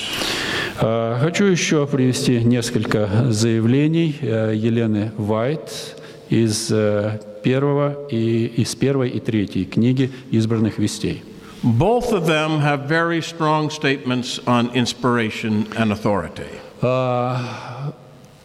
А, 0.79 1.19
Хочу 1.19 1.45
еще 1.45 1.85
привести 1.85 2.41
несколько 2.43 3.09
заявлений 3.29 4.15
э, 4.21 4.53
Елены 4.55 5.11
Вайт 5.17 5.97
из 6.29 6.71
э, 6.71 7.19
первого 7.43 8.07
и 8.09 8.45
из 8.45 8.73
первой 8.75 9.09
и 9.09 9.19
третьей 9.19 9.65
книги 9.65 10.11
избранных 10.31 10.79
вестей. 10.79 11.23
Both 11.66 12.12
of 12.12 12.26
them 12.26 12.60
have 12.60 12.88
very 12.88 13.22
strong 13.22 13.70
statements 13.70 14.40
on 14.46 14.70
inspiration 14.74 15.66
and 15.76 15.92
authority. 15.92 16.50
А, 16.80 17.92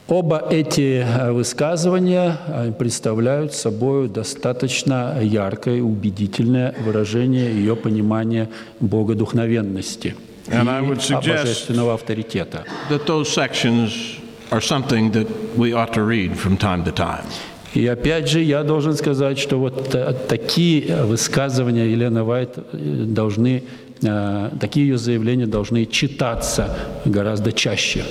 Оба 0.10 0.42
эти 0.50 1.04
э, 1.06 1.34
высказывания 1.34 2.38
э, 2.48 2.72
представляют 2.72 3.54
собой 3.54 4.08
достаточно 4.08 5.20
яркое 5.22 5.78
и 5.78 5.82
убедительное 5.82 6.74
выражение 6.80 7.52
ее 7.54 7.76
понимания 7.76 8.48
богодухновенности 8.80 10.16
и 10.48 10.52
And 10.52 10.70
I 10.70 10.82
would 10.82 11.02
suggest- 11.02 11.44
божественного 11.44 11.96
авторитета. 11.96 12.64
That 12.90 13.06
those 13.06 13.28
sections 13.30 14.18
are 14.50 14.62
something 14.62 15.12
that 15.12 15.28
we 15.58 15.74
ought 15.74 15.92
to 15.94 16.04
read 16.04 16.38
from 16.38 16.56
time 16.58 16.86
to 16.86 16.92
time. 16.94 17.26
И 17.75 17.87
опять 17.87 18.29
же, 18.29 18.41
я 18.41 18.65
должен 18.65 18.95
сказать, 18.95 19.39
что 19.39 19.59
вот 19.59 19.97
такие 20.29 21.05
высказывания 21.05 21.87
Елены 21.87 22.23
Вайт 22.23 22.51
э, 22.57 23.05
должны, 23.07 23.63
э, 24.03 24.51
такие 24.61 24.89
ее 24.89 24.99
заявления 24.99 25.47
должны 25.47 25.87
читаться 25.87 26.77
гораздо 27.07 27.53
чаще. 27.53 28.05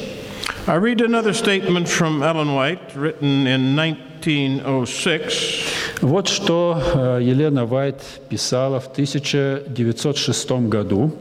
I 0.67 0.77
read 0.77 1.01
another 1.01 1.33
statement 1.33 1.87
from 1.87 2.21
Ellen 2.21 2.53
White, 2.53 2.95
written 2.95 3.47
in 3.47 3.75
1906. 3.75 6.01
Вот 6.01 6.27
что 6.27 6.81
э, 6.93 7.19
Елена 7.21 7.65
Вайт 7.65 8.01
писала 8.29 8.79
в 8.79 8.87
1906 8.87 10.51
году. 10.69 11.11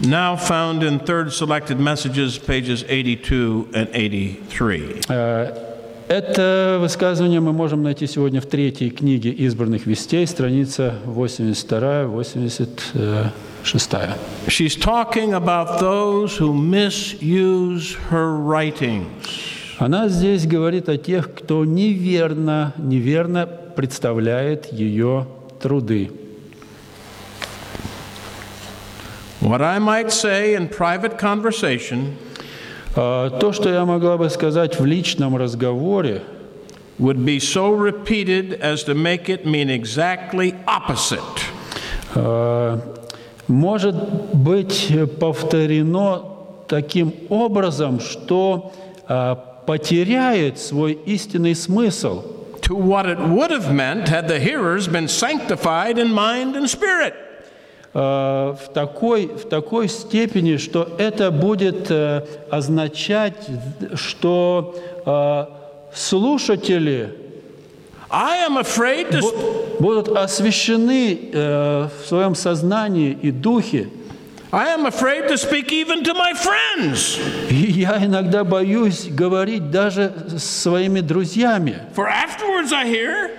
Now 0.00 0.36
found 0.36 0.82
in 0.82 0.98
third 0.98 1.32
selected 1.32 1.78
messages, 1.78 2.38
pages 2.38 2.82
82 2.82 3.68
and 3.74 3.88
83. 3.92 5.69
Это 6.10 6.78
высказывание 6.80 7.38
мы 7.38 7.52
можем 7.52 7.84
найти 7.84 8.08
сегодня 8.08 8.40
в 8.40 8.46
третьей 8.46 8.90
книге 8.90 9.30
избранных 9.30 9.86
вестей, 9.86 10.26
страница 10.26 10.94
82-86. 11.06 12.68
She's 14.48 14.74
talking 14.74 15.34
about 15.34 15.78
those 15.78 16.36
who 16.36 16.52
misuse 16.52 17.96
her 18.10 18.36
writings. 18.44 19.06
Она 19.78 20.08
здесь 20.08 20.48
говорит 20.48 20.88
о 20.88 20.96
тех, 20.96 21.32
кто 21.32 21.64
неверно, 21.64 22.74
неверно 22.76 23.46
представляет 23.46 24.72
ее 24.72 25.28
труды. 25.62 26.10
What 29.40 29.62
I 29.62 29.78
might 29.78 30.10
say 30.10 30.56
in 30.56 30.68
private 30.68 31.20
conversation 31.20 32.16
То, 32.94 33.52
что 33.52 33.70
я 33.70 33.84
могла 33.84 34.16
бы 34.16 34.28
сказать 34.30 34.78
в 34.78 34.84
личном 34.84 35.36
разговоре, 35.36 36.22
would 36.98 37.24
be 37.24 37.38
so 37.38 37.72
repeated 37.72 38.60
as 38.60 38.84
to 38.84 38.94
make 38.94 39.28
it 39.28 39.46
mean 39.46 39.70
exactly 39.70 40.54
opposite 40.66 41.40
а, 42.14 42.78
может 43.48 43.94
быть 44.34 44.92
повторено 45.18 46.22
таким 46.68 47.14
образом, 47.30 48.00
что 48.00 48.72
а, 49.08 49.34
потеряет 49.66 50.58
свой 50.58 50.92
истинный 51.06 51.54
смысл. 51.54 52.22
to 52.62 52.74
what 52.76 53.06
it 53.06 53.18
would 53.18 53.50
have 53.50 53.72
meant 53.72 54.08
had 54.08 54.28
the 54.28 54.38
hearers 54.38 54.86
been 54.86 55.08
sanctified 55.08 55.98
in 55.98 56.12
mind 56.12 56.54
and 56.54 56.68
spirit. 56.68 57.14
Э, 57.94 57.98
в 57.98 58.72
такой, 58.72 59.26
в 59.26 59.48
такой 59.48 59.88
степени, 59.88 60.56
что 60.56 60.88
это 60.98 61.30
будет 61.30 61.90
э, 61.90 62.24
означать, 62.50 63.36
что 63.94 64.74
э, 65.06 65.44
слушатели 65.94 67.14
I 68.10 68.46
am 68.48 68.58
afraid 68.58 69.10
to. 69.12 69.20
бу- 69.20 69.76
будут 69.78 70.08
освящены 70.16 71.30
в 71.32 71.90
своем 72.08 72.34
сознании 72.34 73.16
и 73.22 73.30
духе. 73.30 73.88
I 74.52 74.74
am 74.74 74.84
afraid 74.86 75.28
to 75.28 75.36
speak 75.36 75.70
even 75.70 76.02
to 76.02 76.12
my 76.12 76.34
friends. 76.34 77.20
И 77.50 77.54
я 77.70 78.04
иногда 78.04 78.42
боюсь 78.42 79.06
говорить 79.08 79.70
даже 79.70 80.12
с 80.36 80.42
своими 80.62 81.00
друзьями. 81.00 81.76
For 81.94 82.08
afterwards 82.08 82.72
I 82.72 82.84
hear, 82.88 83.30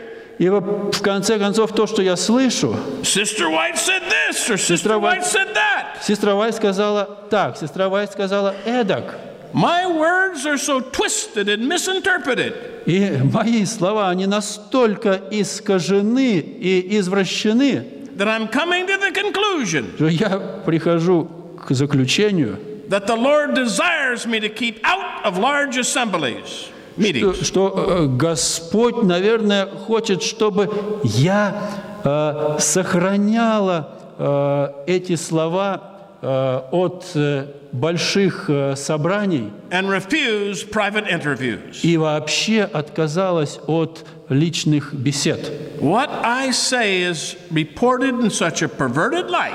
И 0.41 0.49
в 0.49 1.01
конце 1.03 1.37
концов 1.37 1.71
то, 1.71 1.85
что 1.85 2.01
я 2.01 2.15
слышу, 2.15 2.75
Sister 3.03 3.47
White 3.47 3.75
said 3.75 4.01
this 4.09 4.49
or 4.49 4.57
Sister 4.57 4.97
White- 4.97 5.19
White 5.19 5.23
said 5.23 5.53
that. 5.53 6.01
сестра 6.03 6.33
Вайт 6.33 6.55
сказала 6.55 7.05
так, 7.29 7.57
сестра 7.57 7.89
Вайт 7.89 8.11
сказала 8.11 8.55
эдак. 8.65 9.13
My 9.53 9.85
words 9.85 10.43
are 10.47 10.57
so 10.57 10.79
twisted 10.79 11.47
and 11.47 11.67
misinterpreted 11.67 12.55
И 12.87 13.19
мои 13.31 13.65
слова, 13.65 14.09
они 14.09 14.25
настолько 14.25 15.21
искажены 15.29 16.39
и 16.39 16.97
извращены, 16.97 17.85
that 18.17 18.27
I'm 18.27 18.47
coming 18.49 18.87
to 18.87 18.97
the 18.97 19.11
conclusion 19.11 19.93
что 19.95 20.07
я 20.07 20.39
прихожу 20.65 21.29
к 21.67 21.71
заключению, 21.71 22.57
that 22.89 23.05
the 23.05 23.15
Lord 23.15 23.53
desires 23.53 24.25
me 24.25 24.39
to 24.39 24.49
keep 24.49 24.79
out 24.83 25.23
of 25.23 25.37
large 25.37 25.77
assemblies, 25.77 26.70
meetings. 26.97 27.43
что, 27.43 27.73
э, 27.75 28.05
Господь, 28.07 29.03
наверное, 29.03 29.65
хочет, 29.67 30.21
чтобы 30.23 30.69
я 31.03 31.55
э, 32.03 32.57
сохраняла 32.59 33.89
э, 34.17 34.67
эти 34.87 35.15
слова 35.15 35.81
э, 36.21 36.61
от 36.71 37.05
э, 37.15 37.45
больших 37.71 38.49
э, 38.49 38.75
собраний 38.75 39.49
and 39.71 39.87
refuse 39.89 40.63
private 40.69 41.07
interviews. 41.09 41.79
и 41.83 41.95
вообще 41.97 42.63
отказалась 42.63 43.59
от 43.67 44.05
личных 44.29 44.93
бесед. 44.93 45.39
What 45.79 46.09
I 46.23 46.49
say 46.51 47.01
is 47.09 47.35
reported 47.51 48.19
in 48.19 48.29
such 48.29 48.61
a 48.61 48.67
perverted 48.67 49.29
light 49.29 49.53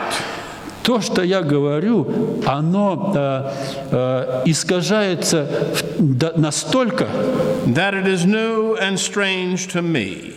то, 0.87 1.01
что 1.01 1.23
я 1.23 1.43
говорю, 1.43 2.07
оно 2.47 3.13
э, 3.13 3.51
э, 3.91 4.43
искажается 4.47 5.49
настолько, 6.37 7.09
that 7.67 7.93
it 7.93 8.07
is 8.07 8.25
new 8.25 8.77
and 8.81 8.97
strange 8.97 9.67
to 9.73 9.83
me. 9.83 10.35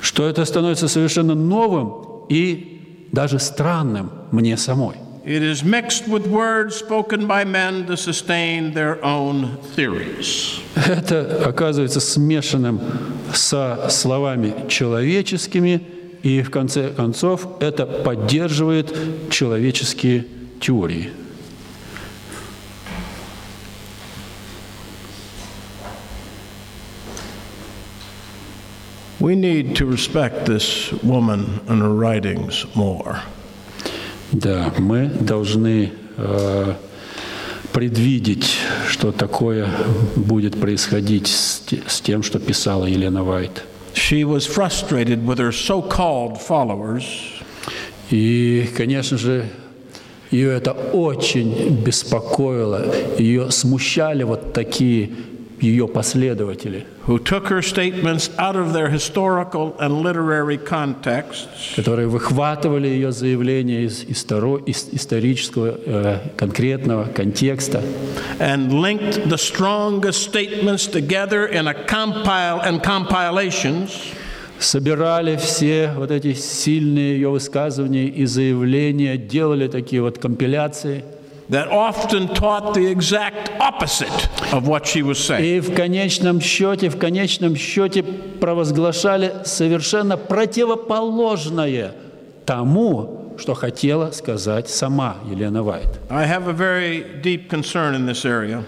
что 0.00 0.26
это 0.26 0.46
становится 0.46 0.88
совершенно 0.88 1.34
новым 1.34 2.24
и 2.30 3.08
даже 3.12 3.38
странным 3.38 4.10
мне 4.32 4.56
самой. 4.56 4.96
It 5.26 5.42
is 5.42 5.62
mixed 5.62 6.08
with 6.08 6.26
words 6.26 6.76
spoken 6.76 7.26
by 7.26 7.44
men 7.44 7.86
to 7.86 7.96
sustain 7.96 8.72
their 8.72 9.02
own 9.02 9.58
theories. 9.76 10.60
Это 10.76 11.44
оказывается 11.46 12.00
смешанным 12.00 12.80
со 13.34 13.88
словами 13.90 14.54
человеческими, 14.68 15.80
и 16.24 16.40
в 16.40 16.50
конце 16.50 16.88
концов 16.88 17.46
это 17.60 17.84
поддерживает 17.84 18.96
человеческие 19.30 20.24
теории. 20.58 21.10
We 29.20 29.36
need 29.36 29.76
to 29.76 29.86
respect 29.86 30.46
this 30.46 30.92
woman 31.02 31.60
and 31.68 31.82
her 31.82 31.94
writings 31.94 32.66
more. 32.74 33.18
Да, 34.32 34.72
мы 34.78 35.08
должны 35.20 35.92
э, 36.16 36.74
предвидеть, 37.72 38.56
что 38.88 39.12
такое 39.12 39.68
будет 40.16 40.58
происходить 40.58 41.26
с, 41.26 41.62
с 41.86 42.00
тем, 42.00 42.22
что 42.22 42.38
писала 42.38 42.86
Елена 42.86 43.22
Вайт. 43.22 43.64
She 43.94 44.24
was 44.24 44.46
frustrated 44.46 45.26
with 45.26 45.38
her 45.38 45.52
so 45.52 45.80
called 45.80 46.40
followers. 46.40 47.04
И, 48.10 48.68
конечно 48.76 49.16
же, 49.16 49.48
ее 50.30 50.52
это 50.52 50.72
очень 50.72 51.76
беспокоило, 51.82 52.84
ее 53.18 53.50
смущали 53.50 54.24
вот 54.24 54.52
такие 54.52 55.10
ее 55.64 55.88
последователи, 55.88 56.86
who 57.06 57.18
took 57.18 57.48
her 57.48 57.62
statements 57.62 58.30
out 58.38 58.56
of 58.56 58.72
their 58.72 58.88
historical 58.88 59.74
and 59.78 60.02
literary 60.02 60.58
contexts 60.58 61.74
которые 61.76 62.08
выхватывали 62.08 62.88
ее 62.88 63.12
заявления 63.12 63.84
из 63.84 64.04
исторо- 64.04 64.62
из 64.64 64.88
исторического 64.92 65.78
э, 65.84 66.18
конкретного 66.36 67.06
контекста 67.06 67.82
and 68.38 68.72
linked 68.72 69.28
the 69.28 69.38
strongest 69.38 70.22
statements 70.22 70.86
together 70.86 71.46
in 71.46 71.66
a 71.66 71.74
compile 71.74 72.60
and 72.60 72.82
compilations 72.82 73.90
собирали 74.58 75.36
все 75.36 75.92
вот 75.96 76.10
эти 76.10 76.34
сильные 76.34 77.14
ее 77.14 77.30
высказывания 77.30 78.06
и 78.06 78.24
заявления, 78.26 79.16
делали 79.16 79.68
такие 79.68 80.02
вот 80.02 80.18
компиляции. 80.18 81.04
That 81.50 81.68
often 81.68 82.28
taught 82.28 82.72
the 82.74 82.86
exact 82.86 83.50
opposite 83.60 84.28
of 84.52 84.66
what 84.66 84.86
she 84.86 85.02
was 85.02 85.18
saying. 85.18 85.44
И 85.44 85.60
в 85.60 85.74
конечном 85.74 86.40
счете, 86.40 86.88
в 86.88 86.98
конечном 86.98 87.54
счете 87.56 88.02
провозглашали 88.02 89.32
совершенно 89.44 90.16
противоположное 90.16 91.92
тому, 92.46 93.34
что 93.38 93.54
хотела 93.54 94.10
сказать 94.12 94.68
сама 94.68 95.16
Елена 95.30 95.62
Вайт. 95.62 95.88
I 96.10 96.24
have 96.26 96.46
a 96.48 96.52
very 96.52 97.04
deep 97.22 97.48
concern 97.50 97.94
in 97.94 98.06
this 98.06 98.24
area. 98.24 98.64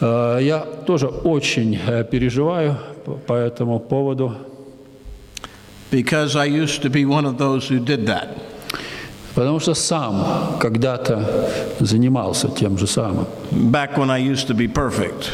Э, 0.00 0.38
Я 0.40 0.60
тоже 0.86 1.08
очень 1.08 1.78
э, 1.86 2.04
переживаю 2.04 2.76
по- 3.04 3.14
по 3.16 3.32
этому 3.34 3.78
поводу, 3.80 4.34
because 5.90 6.36
I 6.36 6.46
used 6.46 6.82
to 6.82 6.88
be 6.90 7.04
one 7.04 7.26
of 7.26 7.36
those 7.36 7.68
who 7.68 7.78
did 7.80 8.06
that. 8.06 8.28
Потому 9.34 9.60
что 9.60 9.74
сам 9.74 10.58
когда-то 10.58 11.48
занимался 11.80 12.48
тем 12.48 12.78
же 12.78 12.86
самым. 12.86 13.26
Back 13.50 13.96
when 13.96 14.10
I 14.10 14.18
used 14.18 14.48
to 14.48 14.54
be 14.54 14.66
perfect. 14.72 15.30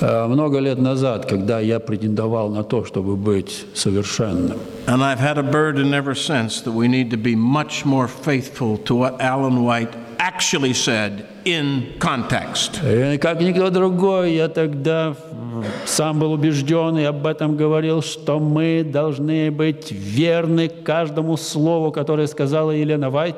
Э, 0.00 0.26
Много 0.26 0.58
лет 0.58 0.78
назад, 0.78 1.26
когда 1.26 1.60
я 1.60 1.78
претендовал 1.78 2.48
на 2.50 2.64
то, 2.64 2.84
чтобы 2.84 3.16
быть 3.16 3.66
совершенным. 3.74 4.58
And 4.86 5.02
I've 5.02 5.20
had 5.20 5.38
a 5.38 5.42
burden 5.42 5.94
ever 5.94 6.14
since 6.14 6.60
that 6.64 6.72
we 6.72 6.88
need 6.88 7.10
to 7.10 7.16
be 7.16 7.36
much 7.36 7.84
more 7.84 8.08
faithful 8.08 8.78
to 8.84 8.94
what 8.96 9.20
Alan 9.20 9.64
White 9.64 9.94
actually 10.18 10.72
said 10.72 11.26
in 11.44 11.94
context. 11.98 12.80
И 12.82 13.18
как 13.18 13.40
никто 13.40 13.70
другой, 13.70 14.34
я 14.34 14.48
тогда 14.48 15.14
сам 15.86 16.18
был 16.18 16.32
убежден 16.32 16.98
и 16.98 17.04
об 17.04 17.26
этом 17.26 17.56
говорил, 17.56 18.02
что 18.02 18.38
мы 18.38 18.84
должны 18.84 19.50
быть 19.50 19.92
верны 19.92 20.68
каждому 20.68 21.36
слову, 21.36 21.92
которое 21.92 22.26
сказала 22.26 22.70
Елена 22.70 23.10
Вайт. 23.10 23.36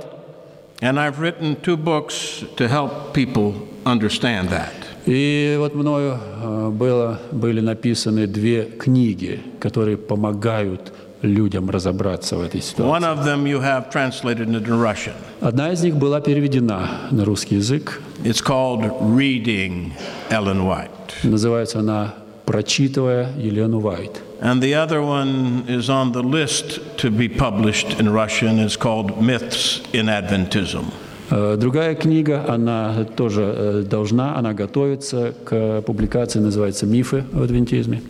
And 0.81 0.99
I've 0.99 1.19
written 1.19 1.57
two 1.63 1.77
books 1.77 2.45
to 2.57 2.69
help 2.69 3.15
people 3.15 3.55
understand 3.85 4.49
that. 4.51 4.73
И 5.07 5.57
вот 5.59 5.75
мною 5.75 6.19
э, 6.43 6.71
было, 6.71 7.21
были 7.31 7.61
написаны 7.61 8.27
две 8.27 8.65
книги, 8.65 9.41
которые 9.61 9.97
помогают 9.97 10.93
людям 11.25 11.71
разобраться 11.71 12.37
в 12.37 12.43
этой 12.43 12.61
ситуации. 12.61 12.91
One 12.91 13.05
of 13.05 13.25
them 13.25 13.45
you 13.47 13.61
have 13.61 13.91
translated 13.91 14.49
into 14.49 14.81
Russian. 14.81 15.15
Одна 15.41 15.73
из 15.73 15.83
них 15.83 15.97
была 15.97 16.21
переведена 16.21 17.09
на 17.11 17.25
русский 17.25 17.57
язык. 17.57 18.01
It's 18.23 18.43
called 18.43 18.91
Reading 19.01 19.93
Ellen 20.31 20.63
White. 20.65 20.89
Называется 21.23 21.81
она 21.81 22.15
«Прочитывая 22.45 23.33
Елену 23.39 23.81
Вайт». 23.81 24.21
And 24.41 24.61
the 24.61 24.75
other 24.75 25.01
one 25.01 25.65
is 25.69 25.89
on 25.89 26.13
the 26.13 26.23
list 26.23 26.81
to 26.99 27.11
be 27.11 27.29
published 27.29 27.99
in 27.99 28.13
Russian. 28.13 28.59
It's 28.59 28.77
called 28.77 29.21
Myths 29.23 29.81
in 29.93 30.09
Adventism. 30.09 30.93
Э, 31.31 31.57
Другая 31.57 31.95
книга, 31.95 32.45
она 32.47 33.05
тоже 33.17 33.43
э, 33.43 33.83
должна, 33.89 34.37
она 34.37 34.53
готовится 34.53 35.35
к 35.45 35.81
публикации, 35.83 36.41
называется 36.41 36.85
«Мифы 36.87 37.25
в 37.33 37.43
адвентизме». 37.43 38.03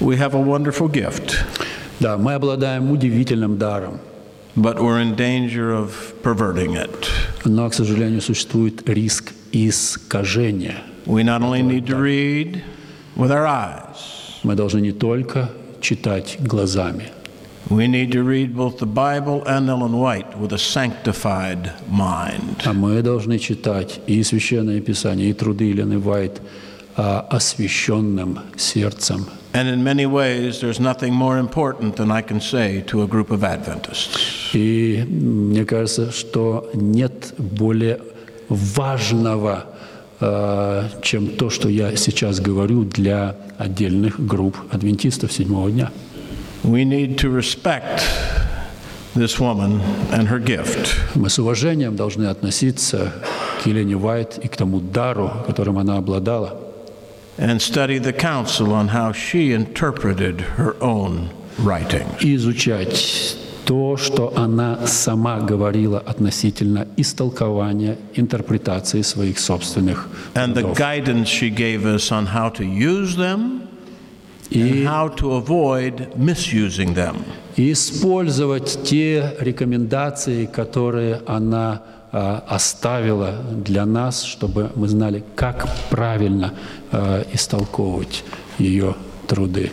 We 0.00 0.16
have 0.16 0.34
a 0.34 0.40
wonderful 0.40 0.88
gift, 0.88 1.44
Да, 2.02 2.18
мы 2.18 2.34
обладаем 2.34 2.90
удивительным 2.90 3.58
даром, 3.58 4.00
but 4.56 4.80
we're 4.80 5.00
in 5.00 5.14
danger 5.14 5.70
of 5.72 5.92
perverting 6.24 6.74
it. 6.74 7.06
но, 7.44 7.70
к 7.70 7.74
сожалению, 7.74 8.20
существует 8.20 8.88
риск 8.88 9.32
искажения. 9.52 10.78
We 11.06 11.22
not 11.22 11.42
only 11.42 11.62
need 11.62 11.86
to 11.86 11.96
read 12.00 12.60
with 13.14 13.30
our 13.30 13.46
eyes, 13.46 13.98
Мы 14.42 14.56
должны 14.56 14.80
не 14.80 14.90
только 14.90 15.50
читать 15.80 16.38
глазами, 16.40 17.04
we 17.70 17.86
need 17.86 18.10
to 18.10 18.24
read 18.24 18.56
both 18.56 18.78
the 18.80 18.86
Bible 18.86 19.44
and 19.46 19.68
Ellen 19.70 19.92
White 19.92 20.36
with 20.36 20.52
a 20.52 20.58
sanctified 20.58 21.70
mind. 21.88 22.62
а 22.64 22.72
мы 22.72 23.00
должны 23.02 23.38
читать 23.38 24.00
и 24.08 24.20
Священное 24.24 24.80
Писание, 24.80 25.30
и 25.30 25.32
труды 25.32 25.66
Елены 25.66 26.00
Вайт 26.00 26.42
а, 26.96 27.20
освященным 27.30 28.40
сердцем. 28.56 29.26
And 29.54 29.68
in 29.68 29.84
many 29.84 30.06
ways, 30.06 30.60
there's 30.60 30.80
nothing 30.80 31.12
more 31.12 31.36
important 31.38 31.96
than 31.96 32.10
I 32.10 32.22
can 32.22 32.40
say 32.40 32.82
to 32.86 33.02
a 33.02 33.06
group 33.06 33.30
of 33.30 33.44
Adventists. 33.44 34.54
И 34.54 35.00
м, 35.02 35.50
мне 35.50 35.64
кажется, 35.66 36.10
что 36.10 36.70
нет 36.74 37.34
более 37.36 38.00
важного, 38.48 39.64
э, 40.20 40.88
чем 41.02 41.28
то, 41.36 41.50
что 41.50 41.68
я 41.68 41.94
сейчас 41.96 42.40
говорю 42.40 42.84
для 42.84 43.36
отдельных 43.58 44.24
групп 44.26 44.56
адвентистов 44.70 45.32
седьмого 45.32 45.70
дня. 45.70 45.90
We 46.64 46.84
need 46.84 47.18
to 47.18 47.30
respect 47.30 48.00
this 49.14 49.38
woman 49.38 49.80
and 50.12 50.28
her 50.28 50.38
gift. 50.42 50.96
Мы 51.14 51.28
с 51.28 51.38
уважением 51.38 51.96
должны 51.96 52.24
относиться 52.24 53.12
к 53.62 53.66
Елене 53.66 53.96
Вайт 53.96 54.38
и 54.42 54.48
к 54.48 54.56
тому 54.56 54.80
дару, 54.80 55.30
которым 55.46 55.78
она 55.78 55.98
обладала, 55.98 56.56
and 57.38 57.60
study 57.60 57.98
the 57.98 58.12
counsel 58.12 58.72
on 58.72 58.88
how 58.88 59.12
she 59.12 59.52
interpreted 59.52 60.40
her 60.56 60.74
own 60.82 61.30
writings. 61.58 62.22
и 62.22 62.34
изучать 62.36 63.36
то, 63.64 63.96
что 63.96 64.32
она 64.36 64.86
сама 64.86 65.38
говорила 65.40 65.98
относительно 66.00 66.86
истолкования, 66.96 67.96
интерпретации 68.14 69.02
своих 69.02 69.38
собственных 69.38 70.08
And 70.34 70.54
the 70.54 70.62
трудов. 70.62 70.76
guidance 70.78 71.28
she 71.28 71.48
gave 71.50 71.86
us 71.86 72.10
on 72.10 72.26
how 72.26 72.48
to 72.50 72.64
use 72.64 73.16
them 73.16 73.68
and 74.50 74.84
how 74.86 75.08
to 75.08 75.34
avoid 75.34 76.16
misusing 76.16 76.94
them. 76.94 77.22
и 77.56 77.72
использовать 77.72 78.78
те 78.84 79.34
рекомендации, 79.40 80.46
которые 80.46 81.22
она 81.26 81.82
а, 81.82 82.01
оставила 82.12 83.32
для 83.50 83.86
нас, 83.86 84.22
чтобы 84.22 84.70
мы 84.74 84.86
знали, 84.86 85.24
как 85.34 85.66
правильно 85.88 86.52
а, 86.90 87.24
истолковывать 87.32 88.22
ее 88.58 88.94
труды. 89.26 89.72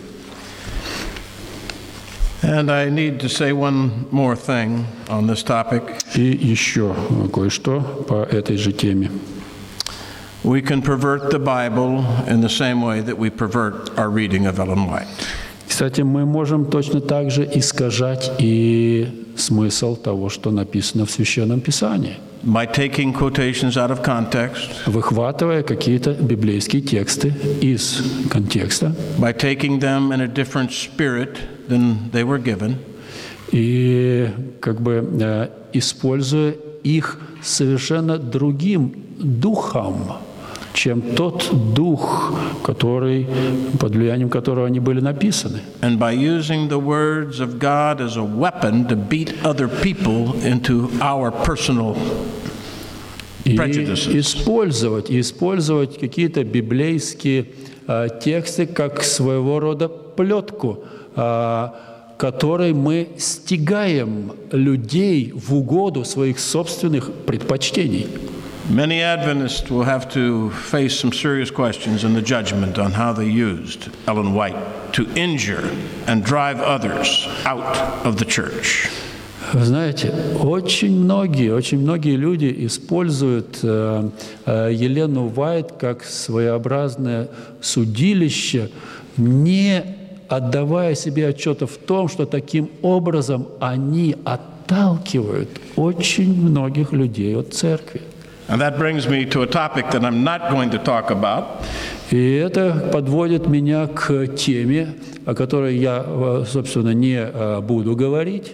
And 2.42 2.72
I 2.72 2.90
need 2.90 3.20
to 3.20 3.28
say 3.28 3.52
one 3.52 4.06
more 4.12 4.38
thing 4.38 4.86
on 5.10 5.28
this 5.28 5.44
topic. 5.44 5.82
И 6.16 6.22
еще 6.22 6.96
кое-что 7.34 7.82
по 8.08 8.24
этой 8.24 8.56
же 8.56 8.72
теме. 8.72 9.12
We 10.42 10.62
can 10.62 10.82
pervert 10.82 11.32
the 11.32 11.40
Bible 11.40 12.06
in 12.30 12.40
the 12.40 12.48
same 12.48 12.82
way 12.82 13.02
that 13.02 13.18
we 13.18 13.30
pervert 13.30 13.92
our 13.98 14.10
reading 14.10 14.46
of 14.46 14.58
Ellen 14.58 14.88
White. 14.90 15.08
Кстати, 15.68 16.02
мы 16.02 16.26
можем 16.26 16.66
точно 16.66 17.02
так 17.02 17.30
же 17.30 17.44
искажать 17.54 18.32
и 18.40 19.26
смысл 19.36 19.98
того, 19.98 20.30
что 20.30 20.52
написано 20.52 21.06
в 21.06 21.12
Священном 21.12 21.60
Писании. 21.60 22.18
By 22.44 22.66
taking 22.66 23.14
quotations 23.14 23.78
out 23.78 23.92
of 23.92 24.02
context, 24.04 24.86
выхватывая 24.86 25.64
какие-то 25.64 26.14
библейские 26.14 26.82
тексты 26.82 27.34
из 27.62 28.02
контекста. 28.30 28.96
by 29.18 29.34
taking 29.34 29.80
them 29.80 30.12
in 30.12 30.22
a 30.22 30.28
different 30.28 30.72
spirit 30.72 31.38
than 31.68 32.10
they 32.12 32.24
were 32.24 32.40
given, 32.40 32.78
и 33.52 34.30
как 34.60 34.82
бы 34.82 35.08
э, 35.20 35.50
используя 35.74 36.56
их 36.84 37.20
совершенно 37.42 38.18
другим 38.18 38.94
духом, 39.18 40.14
чем 40.74 41.02
тот 41.02 41.50
дух, 41.74 42.34
который, 42.64 43.28
под 43.80 43.96
влиянием 43.96 44.30
которого 44.30 44.68
они 44.68 44.80
были 44.80 45.00
написаны. 45.02 45.62
and 45.82 45.98
by 45.98 46.12
using 46.14 46.68
the 46.70 46.80
words 46.80 47.40
of 47.40 47.60
God 47.60 48.02
as 48.02 48.18
a 48.18 48.24
weapon 48.24 48.88
to 48.88 48.96
beat 48.96 49.34
other 49.44 49.68
people 49.68 50.34
into 50.44 50.90
our 51.02 51.32
personal 51.32 51.96
И 53.46 53.56
использовать, 53.56 55.10
использовать 55.10 55.98
какие-то 55.98 56.44
библейские 56.44 57.46
э, 57.88 58.08
тексты 58.22 58.68
как 58.68 59.04
своего 59.04 59.60
рода 59.60 59.88
плетку, 59.88 60.84
э, 61.16 61.68
которой 62.18 62.74
мы 62.74 63.10
стигаем 63.18 64.34
людей 64.52 65.32
в 65.34 65.56
угоду 65.56 66.04
своих 66.04 66.38
собственных 66.40 67.12
предпочтений. 67.26 68.08
Many 68.70 69.02
Adventists 69.02 69.72
will 69.72 69.84
have 69.84 70.08
to 70.14 70.52
face 70.52 71.00
some 71.00 71.12
serious 71.12 71.50
questions 71.50 72.04
in 72.04 72.14
the 72.14 72.22
judgment 72.22 72.78
on 72.78 72.92
how 72.92 73.12
they 73.12 73.28
used 73.28 73.90
Ellen 74.08 74.36
White 74.36 74.94
to 74.94 75.10
injure 75.16 75.72
and 76.06 76.24
drive 76.24 76.62
others 76.62 77.28
out 77.46 77.66
of 78.06 78.20
the 78.20 78.26
church. 78.26 78.92
Вы 79.54 79.66
знаете, 79.66 80.14
очень 80.40 80.96
многие, 80.96 81.52
очень 81.52 81.80
многие 81.80 82.16
люди 82.16 82.54
используют 82.68 83.58
э, 83.64 84.10
э, 84.46 84.70
Елену 84.72 85.30
Вайт 85.30 85.72
как 85.80 86.04
своеобразное 86.04 87.30
судилище, 87.62 88.70
не 89.18 89.84
отдавая 90.28 90.94
себе 90.94 91.30
отчета 91.30 91.66
в 91.66 91.78
том, 91.78 92.08
что 92.08 92.28
таким 92.28 92.70
образом 92.84 93.48
они 93.60 94.16
отталкивают 94.24 95.50
очень 95.76 96.40
многих 96.40 96.94
людей 96.94 97.36
от 97.36 97.56
церкви. 97.56 98.02
And 98.49 98.61
that 98.61 98.77
brings 98.77 99.09
me 99.09 99.25
to 99.31 99.41
a 99.43 99.47
topic 99.47 99.91
that 99.93 100.05
I'm 100.05 100.23
not 100.23 100.51
going 100.51 100.71
to 100.71 100.79
talk 100.79 101.11
about, 101.11 101.65
И 102.11 102.35
это 102.35 102.91
подводит 102.93 103.47
меня 103.47 103.87
к 103.87 104.27
теме, 104.37 104.95
о 105.25 105.35
которой 105.35 105.77
я, 105.79 106.05
э, 106.07 106.45
собственно, 106.47 106.93
не 106.93 107.17
э, 107.17 107.61
буду 107.63 107.97
говорить, 107.97 108.53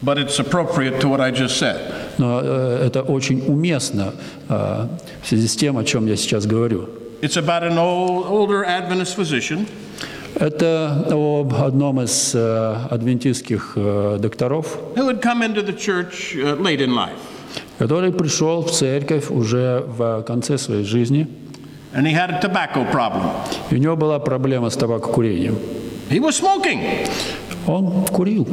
but 0.00 0.16
it's 0.18 0.38
appropriate 0.38 1.00
to 1.00 1.08
what 1.08 1.20
I 1.20 1.32
just 1.32 1.58
said. 1.58 1.80
но 2.18 2.40
э, 2.42 2.86
это 2.86 3.02
очень 3.02 3.42
уместно 3.48 4.14
э, 4.48 4.86
в 5.22 5.26
связи 5.26 5.48
с 5.48 5.56
тем, 5.56 5.76
о 5.76 5.84
чем 5.84 6.06
я 6.06 6.14
сейчас 6.14 6.46
говорю. 6.46 6.88
It's 7.20 7.36
about 7.36 7.64
an 7.64 7.76
old, 7.76 8.26
older 8.28 8.64
Adventist 8.64 9.16
physician 9.16 9.66
Это 10.36 11.04
об 11.10 11.52
одном 11.54 12.00
из 12.00 12.32
э, 12.34 12.76
адвентистских 12.90 13.72
э, 13.74 14.18
докторов, 14.20 14.78
who 14.94 15.08
had 15.08 15.20
come 15.20 15.42
into 15.42 15.62
the 15.62 15.72
church 15.72 16.36
uh, 16.36 16.54
late 16.54 16.80
in 16.80 16.94
life. 16.94 17.18
который 17.83 18.13
пришел 18.13 18.61
в 18.61 18.71
церковь 18.71 19.29
уже 19.29 19.83
в 19.85 20.23
конце 20.23 20.57
своей 20.57 20.85
жизни, 20.85 21.27
And 21.93 22.07
he 22.07 22.13
had 22.13 22.31
a 22.31 22.39
tobacco 22.39 22.89
problem. 22.89 23.29
и 23.69 23.75
у 23.75 23.77
него 23.77 23.97
была 23.97 24.19
проблема 24.19 24.69
с 24.69 24.77
табакокурением. 24.77 25.57
He 26.09 26.21
was 26.21 26.39
smoking. 26.41 26.79
Он 27.67 28.05
курил. 28.05 28.47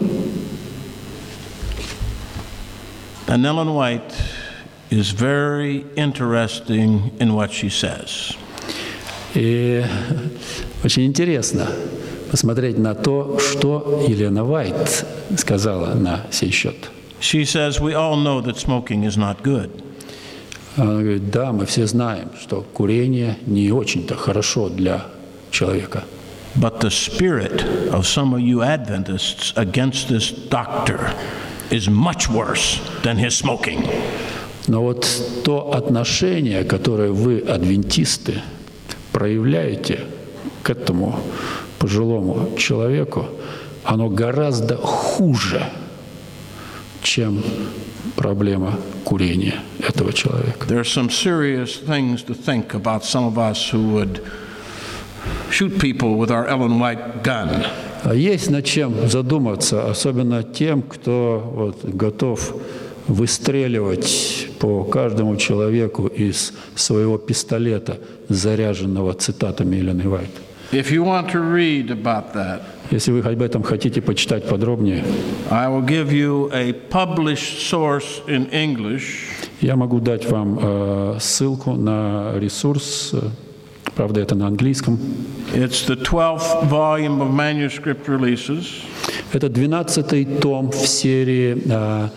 And 3.29 3.47
Ellen 3.47 3.73
White 3.73 4.13
is 4.91 5.13
very 5.13 5.87
interesting 5.95 7.13
in 7.21 7.33
what 7.33 7.53
she 7.53 7.69
says. 7.69 8.35
И 9.35 9.85
очень 10.83 11.07
интересно 11.07 11.69
посмотреть 12.33 12.79
на 12.79 12.97
то, 12.97 13.39
что 13.39 14.05
Елена 14.09 14.43
Вайт 14.45 15.07
сказала 15.39 15.95
на 15.95 16.27
сей 16.33 16.51
счет. 16.51 16.91
She 17.21 17.45
says, 17.45 17.81
We 17.81 17.95
all 17.95 18.17
know 18.17 18.41
that 18.41 18.57
smoking 18.57 19.05
is 19.05 19.17
not 19.17 19.43
good. 19.43 19.85
Она 20.77 21.03
говорит, 21.03 21.31
да, 21.31 21.53
мы 21.53 21.67
все 21.67 21.87
знаем, 21.87 22.31
что 22.41 22.63
курение 22.73 23.37
не 23.47 23.73
очень-то 23.73 24.15
хорошо 24.15 24.69
для 24.69 25.07
человека. 25.51 26.05
But 26.57 26.81
the 26.81 26.91
spirit 26.91 27.65
of 27.93 28.07
some 28.07 28.35
of 28.35 28.41
you 28.41 28.63
Adventists 28.63 29.53
against 29.57 30.09
this 30.09 30.31
doctor 30.31 31.13
is 31.71 31.89
much 31.89 32.29
worse 32.29 32.81
than 33.03 33.19
his 33.19 33.37
smoking. 33.37 33.87
Но 34.69 34.83
вот 34.83 35.07
то 35.45 35.73
отношение, 35.75 36.65
которое 36.65 37.11
вы, 37.11 37.41
адвентисты, 37.41 38.41
проявляете 39.13 40.01
к 40.63 40.71
этому 40.71 41.19
пожилому 41.79 42.57
человеку, 42.57 43.27
оно 43.85 44.09
гораздо 44.09 44.77
хуже, 44.77 45.65
чем 47.03 47.43
проблема 48.17 48.79
курения 49.05 49.61
этого 49.81 50.13
человека. 50.13 50.67
There 50.67 50.81
are 50.81 50.85
some 50.85 51.11
serious 51.11 51.79
things 51.79 52.23
to 52.25 52.35
think 52.35 52.75
about 52.75 53.05
some 53.05 53.25
of 53.25 53.39
us 53.39 53.71
who 53.73 53.93
would 53.95 54.23
shoot 55.51 55.79
people 55.79 56.17
with 56.17 56.31
our 56.31 56.47
Ellen 56.47 56.79
White 56.79 57.23
gun. 57.23 57.67
А 58.03 58.15
есть 58.15 58.51
над 58.51 58.65
чем 58.65 59.09
задуматься, 59.09 59.91
особенно 59.91 60.43
тем, 60.43 60.83
кто 60.83 61.43
вот, 61.55 61.85
готов 61.85 62.55
выстреливать 63.07 64.49
по 64.59 64.85
каждому 64.85 65.37
человеку 65.37 66.07
из 66.07 66.53
своего 66.75 67.19
пистолета, 67.19 67.99
заряженного 68.29 69.13
цитатами 69.15 69.77
Елены 69.77 70.09
Вайт. 70.09 70.31
If 70.73 70.91
you 70.93 71.03
want 71.03 71.31
to 71.33 71.41
read 71.41 71.91
about 71.91 72.33
that, 72.35 72.63
Если 72.91 73.13
вы 73.13 73.21
об 73.21 73.41
этом 73.41 73.63
хотите 73.63 74.01
почитать 74.03 74.49
подробнее, 74.49 75.05
I 75.51 75.69
will 75.69 75.87
give 75.87 76.11
you 76.11 76.51
a 76.53 76.73
published 76.73 77.59
source 77.71 78.25
in 78.27 78.51
English 78.51 79.31
я 79.61 79.77
могу 79.77 80.01
дать 80.01 80.29
вам 80.31 80.59
э, 80.61 81.17
ссылку 81.21 81.73
на 81.75 82.33
ресурс, 82.37 83.11
э, 83.13 83.21
правда 83.95 84.21
это 84.21 84.35
на 84.35 84.47
английском. 84.47 84.99
It's 85.55 85.87
the 85.87 85.97
12th 86.03 86.69
volume 86.71 87.21
of 87.21 87.31
manuscript 87.31 88.07
releases. 88.07 88.67
Это 89.33 89.49
12-й 89.49 90.25
том 90.41 90.71
в 90.71 90.87
серии, 90.87 91.63
э, 91.69 92.09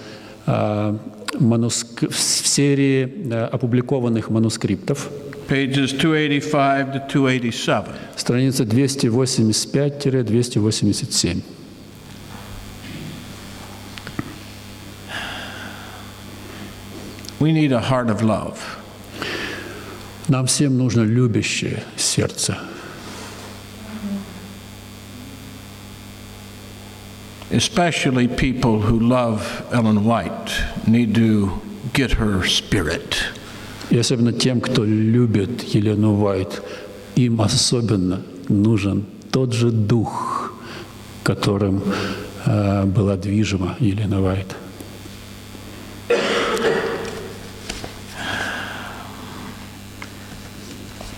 э, 0.47 0.95
мануск- 1.39 2.09
в 2.09 2.47
серии 2.47 3.13
э, 3.29 3.45
опубликованных 3.51 4.29
манускриптов. 4.29 5.09
pages 5.48 5.92
285 5.92 6.92
to 6.92 7.00
287. 7.08 7.94
Страница 8.16 8.64
285-287. 8.64 11.42
We 17.40 17.52
need 17.52 17.72
a 17.72 17.80
heart 17.80 18.10
of 18.10 18.22
love. 18.22 18.76
Нам 20.28 20.46
всем 20.46 20.76
нужно 20.76 21.02
любящее 21.02 21.82
сердце. 21.96 22.58
Especially 27.50 28.28
people 28.28 28.82
who 28.82 29.00
love 29.00 29.64
Ellen 29.72 30.04
White 30.04 30.52
need 30.86 31.14
to 31.14 31.50
get 31.94 32.12
her 32.12 32.44
spirit. 32.44 33.16
И 33.93 33.97
особенно 33.99 34.33
тем, 34.33 34.59
кто 34.59 34.83
любит 34.83 35.61
Елену 35.61 36.15
Вайт, 36.15 36.63
им 37.13 37.39
особенно 37.41 38.23
нужен 38.49 39.05
тот 39.29 39.53
же 39.53 39.69
дух, 39.69 40.51
которым 41.21 41.83
э, 42.43 42.85
была 42.85 43.17
движима 43.17 43.75
Елена 43.79 44.19
Вайт. 44.19 44.55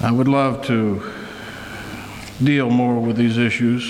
I 0.02 0.12
would 0.12 0.28
love 0.28 0.68
to 0.68 1.02
deal 2.42 2.70
more 2.70 3.00
with 3.00 3.16
these 3.16 3.38
issues. 3.38 3.84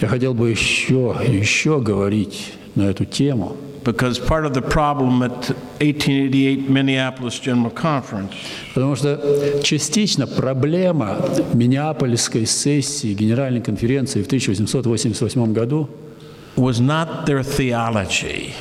Я 0.00 0.08
хотел 0.08 0.32
бы 0.32 0.48
еще, 0.48 1.14
еще 1.28 1.78
говорить 1.78 2.54
на 2.74 2.84
эту 2.84 3.04
тему, 3.04 3.58
because 3.84 4.18
part 4.18 4.44
of 4.44 4.52
the 4.52 4.62
problem 4.62 5.22
at 5.22 5.50
1888 5.80 6.68
Minneapolis 6.68 7.38
General 7.40 7.70
Conference 7.70 8.32
потому 8.74 8.96
что 8.96 9.60
частично 9.62 10.26
проблема 10.26 11.16
Миннеаполисской 11.54 12.46
сессии 12.46 13.14
Генеральной 13.14 13.60
конференции 13.60 14.22
в 14.22 14.26
1888 14.26 15.52
году 15.52 15.88
was 16.56 16.80
not 16.80 17.24
their 17.26 17.42
theology, 17.42 18.52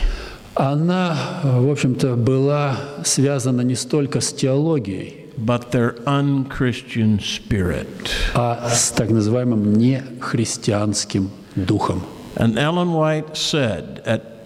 она, 0.55 1.15
в 1.43 1.69
общем-то, 1.69 2.15
была 2.15 2.77
связана 3.03 3.61
не 3.61 3.75
столько 3.75 4.21
с 4.21 4.33
теологией, 4.33 5.27
but 5.37 5.71
their 5.71 6.03
unchristian 6.05 7.19
spirit. 7.19 8.09
а 8.33 8.69
с 8.69 8.89
так 8.91 9.09
называемым 9.09 9.73
нехристианским 9.73 11.29
духом. 11.55 12.03
And 12.35 12.57
Ellen 12.57 12.93
White 12.93 13.35
said 13.35 14.01
at 14.05 14.36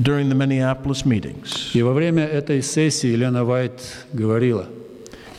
during 0.00 0.28
the 0.28 0.34
Minneapolis 0.34 1.04
meetings. 1.04 1.70
И 1.74 1.82
во 1.82 1.92
время 1.92 2.24
этой 2.24 2.62
сессии 2.62 3.08
Елена 3.08 3.44
Вайт 3.44 3.80
говорила, 4.12 4.66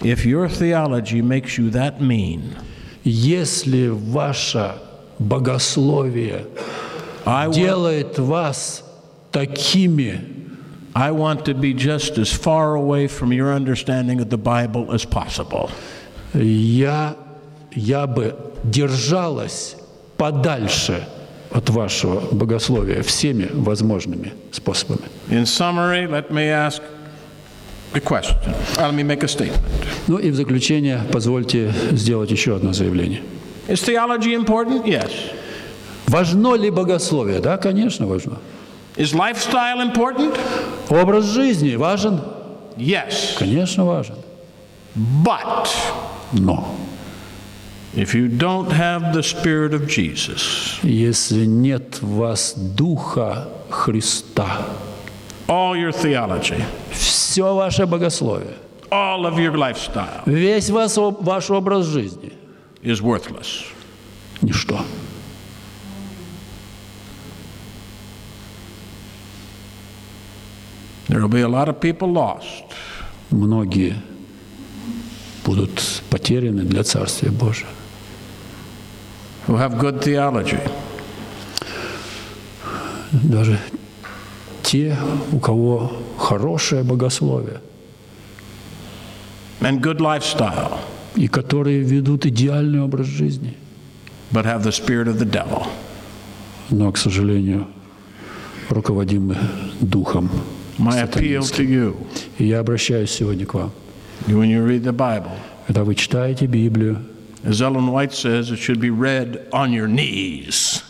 If 0.02 0.26
your 0.26 0.48
theology 0.48 1.22
makes 1.22 1.58
you 1.58 1.70
that 1.72 2.00
mean, 2.00 2.56
если 3.04 3.88
ваше 3.88 4.76
богословие 5.20 6.46
I 7.26 7.48
want, 7.48 7.56
делает 7.56 8.20
вас 8.20 8.84
такими, 9.32 10.22
I 10.94 11.12
want 11.12 11.46
to 11.46 11.54
be 11.54 11.74
just 11.74 12.18
as 12.18 12.32
far 12.32 12.76
away 12.76 13.08
from 13.08 13.32
your 13.32 13.54
understanding 13.54 14.20
of 14.20 14.30
the 14.30 14.38
Bible 14.38 14.92
as 14.92 15.06
possible. 15.06 15.70
я, 16.34 17.16
я 17.74 18.08
бы 18.08 18.36
держалась 18.64 19.76
подальше 20.18 21.08
от 21.53 21.71
вашего 21.71 22.21
богословия 22.33 23.03
всеми 23.03 23.49
возможными 23.53 24.33
способами. 24.51 25.03
In 25.29 25.45
summary, 25.45 26.07
let 26.07 26.31
me 26.31 26.49
ask 26.49 26.83
a 27.95 28.01
question. 28.01 28.37
Let 28.79 28.95
me 28.95 29.03
make 29.03 29.23
a 29.23 29.29
statement. 29.29 29.63
Ну 30.09 30.19
и 30.19 30.31
в 30.31 30.35
заключение 30.35 31.01
позвольте 31.13 31.73
сделать 31.93 32.31
еще 32.31 32.57
одно 32.57 32.73
заявление. 32.73 33.23
Is 33.69 33.83
theology 33.85 34.35
important? 34.35 34.85
Yes. 34.85 35.11
Важно 36.07 36.55
ли 36.55 36.71
богословие? 36.71 37.41
Да, 37.41 37.57
конечно, 37.57 38.07
важно. 38.07 38.39
Is 38.97 39.15
lifestyle 39.15 39.81
important? 39.81 40.39
Образ 40.89 41.25
жизни 41.25 41.77
важен? 41.77 42.21
Yes. 42.77 43.37
Конечно, 43.39 43.85
важен. 43.85 44.17
But 44.95 45.69
Но 46.33 46.77
if 47.95 48.15
you 48.15 48.29
don't 48.29 48.71
have 48.71 49.13
the 49.13 49.23
Spirit 49.23 49.75
of 49.75 49.87
Jesus, 49.87 50.79
если 50.83 51.45
нет 51.45 52.01
в 52.01 52.17
вас 52.17 52.55
Духа 52.55 53.49
Христа, 53.71 54.67
all 55.49 55.77
your 55.77 55.93
theology, 55.93 56.63
все 56.91 57.55
ваше 57.55 57.87
богословие, 57.87 58.57
all 58.91 59.27
of 59.27 59.39
your 59.39 59.57
lifestyle 59.57 60.23
весь 60.27 60.71
вас, 60.71 60.97
ваш 60.97 61.51
образ 61.51 61.87
жизни 61.87 62.33
is 62.83 63.01
worthless.– 63.01 63.65
ничто. 64.43 64.81
There 71.09 71.21
will 71.21 71.29
be 71.29 71.43
a 71.43 71.49
lot 71.49 71.69
of 71.69 71.81
people 71.81 72.11
lost 72.11 72.65
Многие 73.31 73.97
будут 75.45 76.03
потеряны 76.11 76.63
для 76.65 76.85
Царствия 76.85 77.31
Божия. 77.31 77.69
Who 79.47 79.57
have 79.57 79.79
good 79.79 80.01
theology, 80.03 80.59
Даже 83.13 83.59
те, 84.63 84.97
у 85.33 85.39
кого 85.39 85.93
хорошее 86.19 86.83
богословие, 86.83 87.61
and 89.61 89.81
good 89.81 89.99
lifestyle, 89.99 90.79
и 91.15 91.29
которые 91.29 91.81
ведут 91.81 92.25
идеальный 92.27 92.81
образ 92.81 93.07
жизни, 93.07 93.55
but 94.33 94.45
have 94.47 94.63
the 94.63 94.73
spirit 94.73 95.09
of 95.09 95.19
the 95.19 95.29
devil. 95.31 95.67
но, 96.71 96.91
к 96.91 96.97
сожалению, 96.97 97.67
руководимы 98.71 99.37
духом. 99.81 100.31
My 100.79 101.03
appeal 101.07 101.41
to 101.43 101.63
you, 101.67 101.95
И 102.39 102.47
я 102.47 102.61
обращаюсь 102.61 103.11
сегодня 103.11 103.45
к 103.45 103.53
вам. 103.55 103.73
when 104.27 104.49
you 104.49 104.65
read 104.67 104.83
the 104.85 104.93
Bible, 104.97 105.33
Когда 105.67 105.85
вы 105.85 105.95
читаете 105.95 106.47
Библию, 106.47 106.99
as 107.45 107.61
Ellen 107.63 107.89
White 107.89 108.13
says, 108.13 108.51
it 108.51 108.59
should 108.59 108.81
be 108.81 108.91
read 108.91 109.47
on 109.53 109.73
your 109.73 109.89
knees. 109.89 110.83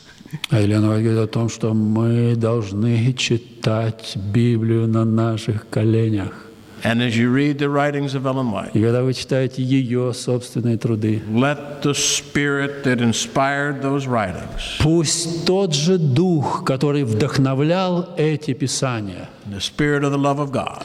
а 0.50 0.60
Елена 0.60 0.88
Вайт 0.88 1.02
говорит 1.02 1.20
о 1.22 1.26
том, 1.26 1.48
что 1.48 1.74
мы 1.74 2.34
должны 2.36 3.12
читать 3.14 4.16
Библию 4.16 4.86
на 4.88 5.04
наших 5.04 5.68
коленях. 5.68 6.46
And 6.84 7.00
as 7.00 7.16
you 7.16 7.30
read 7.30 7.58
the 7.58 7.68
writings 7.68 8.14
of 8.16 8.26
Ellen 8.26 8.50
White, 8.50 8.72
И 8.74 8.82
когда 8.82 9.02
вы 9.04 9.14
читаете 9.14 9.62
ее 9.62 10.12
собственные 10.12 10.78
труды, 10.78 11.22
let 11.30 11.80
the 11.82 11.94
spirit 11.94 12.82
that 12.82 13.00
inspired 13.00 13.80
those 13.82 14.06
writings, 14.08 14.78
пусть 14.80 15.46
тот 15.46 15.74
же 15.74 15.96
Дух, 15.96 16.64
который 16.64 17.04
вдохновлял 17.04 18.12
эти 18.16 18.52
Писания, 18.52 19.28
the 19.46 19.60
spirit 19.60 20.02
of 20.02 20.10
the 20.12 20.18
love 20.18 20.40
of 20.40 20.50
God, 20.50 20.82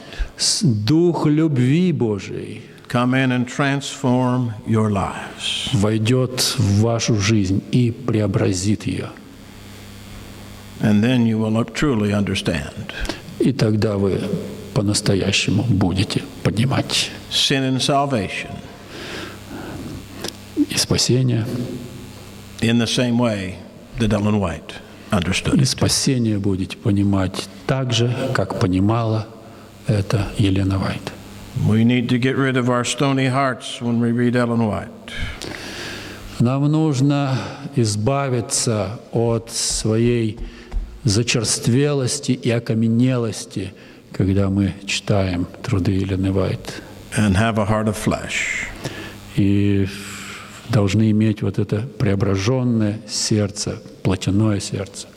Дух 0.85 1.25
любви 1.25 1.91
Божией, 1.91 2.61
come 2.87 3.13
in 3.13 3.31
and 3.31 3.47
transform 3.47 4.53
your 4.65 4.89
lives. 4.89 5.69
войдет 5.73 6.39
в 6.57 6.81
вашу 6.81 7.17
жизнь 7.17 7.63
и 7.71 7.91
преобразит 7.91 8.85
ее. 8.85 9.09
And 10.79 11.03
then 11.03 11.25
you 11.25 11.39
will 11.39 11.63
truly 11.73 12.11
understand 12.11 12.93
И 13.39 13.51
тогда 13.51 13.97
вы 13.97 14.21
по-настоящему 14.73 15.63
будете 15.63 16.21
понимать 16.43 17.11
sin 17.31 17.61
and 17.61 17.79
salvation 17.79 18.55
и 20.69 20.77
спасение, 20.77 21.45
in 22.61 22.77
the 22.77 22.87
same 22.87 23.17
way 23.17 23.55
that 23.99 24.11
Ellen 24.13 24.39
White 24.39 24.73
understood 25.11 25.61
и 25.61 25.65
спасение 25.65 26.37
будете 26.37 26.77
понимать 26.77 27.47
так 27.65 27.93
же, 27.93 28.15
как 28.33 28.59
понимала 28.59 29.27
это 29.87 30.27
Елена 30.37 30.77
Вайт. 30.77 31.16
We 31.65 31.83
need 31.83 32.09
to 32.09 32.19
get 32.19 32.35
rid 32.35 32.57
of 32.57 32.69
our 32.69 32.83
stony 32.83 33.27
hearts 33.27 33.81
when 33.81 33.99
we 33.99 34.11
read 34.11 34.35
Ellen 34.35 34.65
White. 34.67 35.13
Нам 36.39 36.69
нужно 36.71 37.37
избавиться 37.75 38.99
от 39.11 39.49
своей 39.49 40.37
зачерствелости 41.03 42.33
и 42.33 42.51
окаменелости, 42.51 43.73
когда 44.11 44.49
мы 44.49 44.73
читаем 44.85 45.47
труды 45.63 45.91
Елены 45.93 46.31
Вайт. 46.31 46.81
and 47.15 47.35
have 47.35 47.57
a 47.57 47.65
heart 47.65 47.87
of 47.87 47.97
flesh. 47.97 48.67
И 49.35 49.87
должны 50.69 51.11
иметь 51.11 51.41
вот 51.41 51.59
это 51.59 51.81
преображенное 51.97 52.99
сердце, 53.07 53.81
плотяное 54.03 54.59
сердце. 54.59 55.07